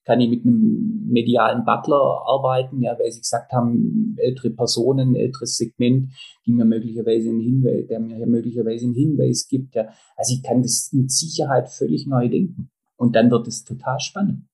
[0.05, 5.57] kann ich mit einem medialen Butler arbeiten, ja, weil sie gesagt haben, ältere Personen, älteres
[5.57, 6.11] Segment,
[6.45, 9.89] die mir möglicherweise einen Hinweis, der mir möglicherweise einen Hinweis gibt, ja.
[10.15, 12.71] Also ich kann das mit Sicherheit völlig neu denken.
[13.01, 14.45] Und dann wird es total spannend.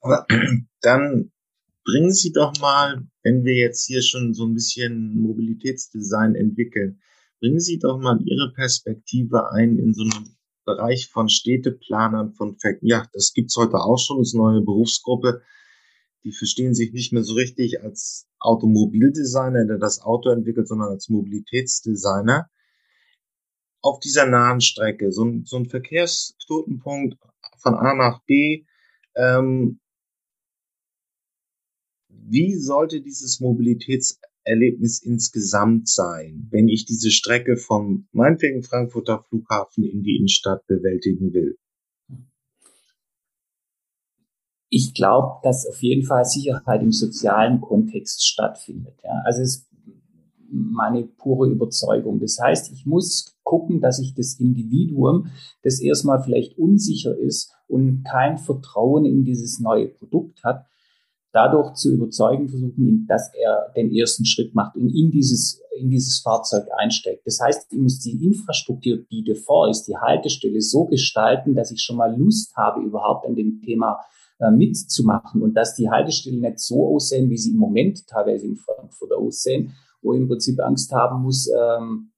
[0.00, 0.26] Aber
[0.80, 1.30] dann
[1.84, 7.00] bringen Sie doch mal, wenn wir jetzt hier schon so ein bisschen Mobilitätsdesign entwickeln,
[7.38, 13.06] bringen Sie doch mal Ihre Perspektive ein in so einem Bereich von Städteplanern, von, ja,
[13.12, 15.42] das gibt's heute auch schon, das ist eine neue Berufsgruppe.
[16.24, 21.08] Die verstehen sich nicht mehr so richtig als Automobildesigner, der das Auto entwickelt, sondern als
[21.10, 22.50] Mobilitätsdesigner.
[23.82, 27.16] Auf dieser nahen Strecke, so ein, so ein Verkehrsknotenpunkt
[27.58, 28.64] von A nach B,
[29.16, 29.80] ähm,
[32.08, 39.84] wie sollte dieses Mobilitäts Erlebnis insgesamt sein, wenn ich diese Strecke vom meinetwegen Frankfurter Flughafen
[39.84, 41.58] in die Innenstadt bewältigen will?
[44.70, 48.98] Ich glaube, dass auf jeden Fall Sicherheit im sozialen Kontext stattfindet.
[49.02, 49.22] Ja.
[49.24, 49.68] Also es ist
[50.50, 52.20] meine pure Überzeugung.
[52.20, 55.30] Das heißt, ich muss gucken, dass ich das Individuum,
[55.62, 60.66] das erstmal vielleicht unsicher ist und kein Vertrauen in dieses neue Produkt hat,
[61.32, 66.18] dadurch zu überzeugen versuchen, dass er den ersten Schritt macht und in dieses, in dieses
[66.18, 67.22] Fahrzeug einsteigt.
[67.26, 71.80] Das heißt, ich muss die Infrastruktur, die davor ist, die Haltestelle so gestalten, dass ich
[71.80, 73.98] schon mal Lust habe, überhaupt an dem Thema
[74.40, 78.56] äh, mitzumachen und dass die Haltestellen nicht so aussehen, wie sie im Moment teilweise in
[78.56, 79.72] Frankfurt aussehen,
[80.02, 82.10] wo ich im Prinzip Angst haben muss, ähm,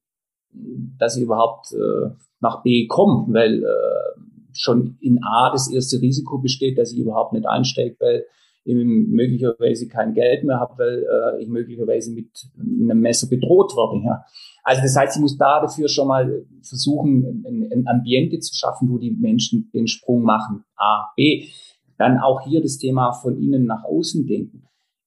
[0.52, 4.20] dass ich überhaupt äh, nach B komme, weil äh,
[4.52, 8.24] schon in A das erste Risiko besteht, dass ich überhaupt nicht einsteige, weil
[8.64, 11.04] ich möglicherweise kein Geld mehr habe, weil
[11.38, 12.28] äh, ich möglicherweise mit
[12.58, 14.04] einem Messer bedroht werde.
[14.04, 14.24] Ja.
[14.62, 18.90] Also das heißt, ich muss da dafür schon mal versuchen, ein, ein Ambiente zu schaffen,
[18.90, 20.64] wo die Menschen den Sprung machen.
[20.76, 21.46] A, B.
[21.96, 24.64] Dann auch hier das Thema von innen nach außen denken.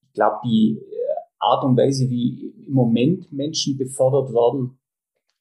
[0.07, 0.93] Ich glaube, die äh,
[1.39, 4.77] Art und Weise, wie im Moment Menschen befördert werden,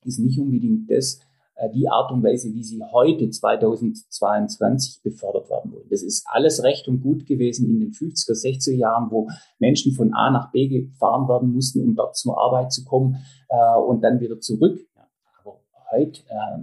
[0.04, 1.20] ist nicht unbedingt das,
[1.56, 5.88] äh, die Art und Weise, wie sie heute 2022 befördert werden wollen.
[5.90, 9.28] Das ist alles recht und gut gewesen in den 50er, 60er Jahren, wo
[9.58, 13.16] Menschen von A nach B gefahren werden mussten, um dort zur Arbeit zu kommen
[13.48, 14.80] äh, und dann wieder zurück.
[15.42, 16.58] Aber heute, äh,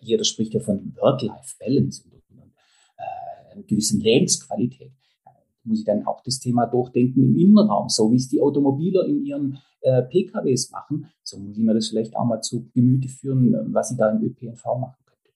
[0.00, 2.52] jeder spricht ja von Work-Life-Balance und, und
[2.98, 4.92] äh, einer gewissen Lebensqualität
[5.66, 9.24] muss ich dann auch das Thema durchdenken im Innenraum, so wie es die Automobiler in
[9.24, 11.08] ihren äh, PKWs machen.
[11.22, 14.22] So muss ich mir das vielleicht auch mal zu Gemüte führen, was ich da im
[14.22, 15.30] ÖPNV machen könnte.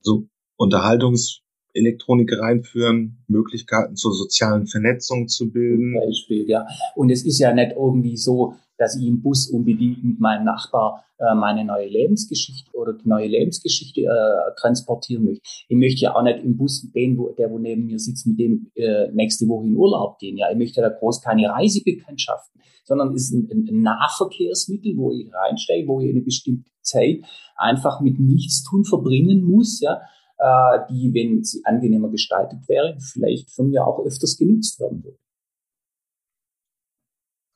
[0.00, 5.92] So Unterhaltungselektronik reinführen, Möglichkeiten zur sozialen Vernetzung zu bilden.
[5.92, 6.66] Zum Beispiel, ja.
[6.94, 11.04] Und es ist ja nicht irgendwie so, dass ich im Bus unbedingt mit meinem Nachbar
[11.18, 15.42] äh, meine neue Lebensgeschichte oder die neue Lebensgeschichte äh, transportieren möchte.
[15.68, 18.38] Ich möchte ja auch nicht im Bus den, wo, der wo neben mir sitzt, mit
[18.38, 20.36] dem äh, nächste Woche in Urlaub gehen.
[20.36, 25.32] Ja, ich möchte da groß keine Reisebekanntschaften, sondern es ist ein, ein Nahverkehrsmittel, wo ich
[25.32, 27.24] reinsteige, wo ich eine bestimmte Zeit
[27.56, 30.00] einfach mit Nichtstun verbringen muss, ja,
[30.38, 35.18] äh, die, wenn sie angenehmer gestaltet wäre, vielleicht von mir auch öfters genutzt werden würde.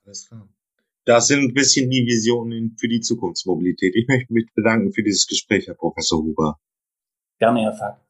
[0.05, 0.49] Alles klar.
[1.07, 3.94] Das sind ein bisschen die Visionen für die Zukunftsmobilität.
[3.96, 6.59] Ich möchte mich bedanken für dieses Gespräch, Herr Professor Huber.
[7.38, 8.05] Gerne, Herr Fakt.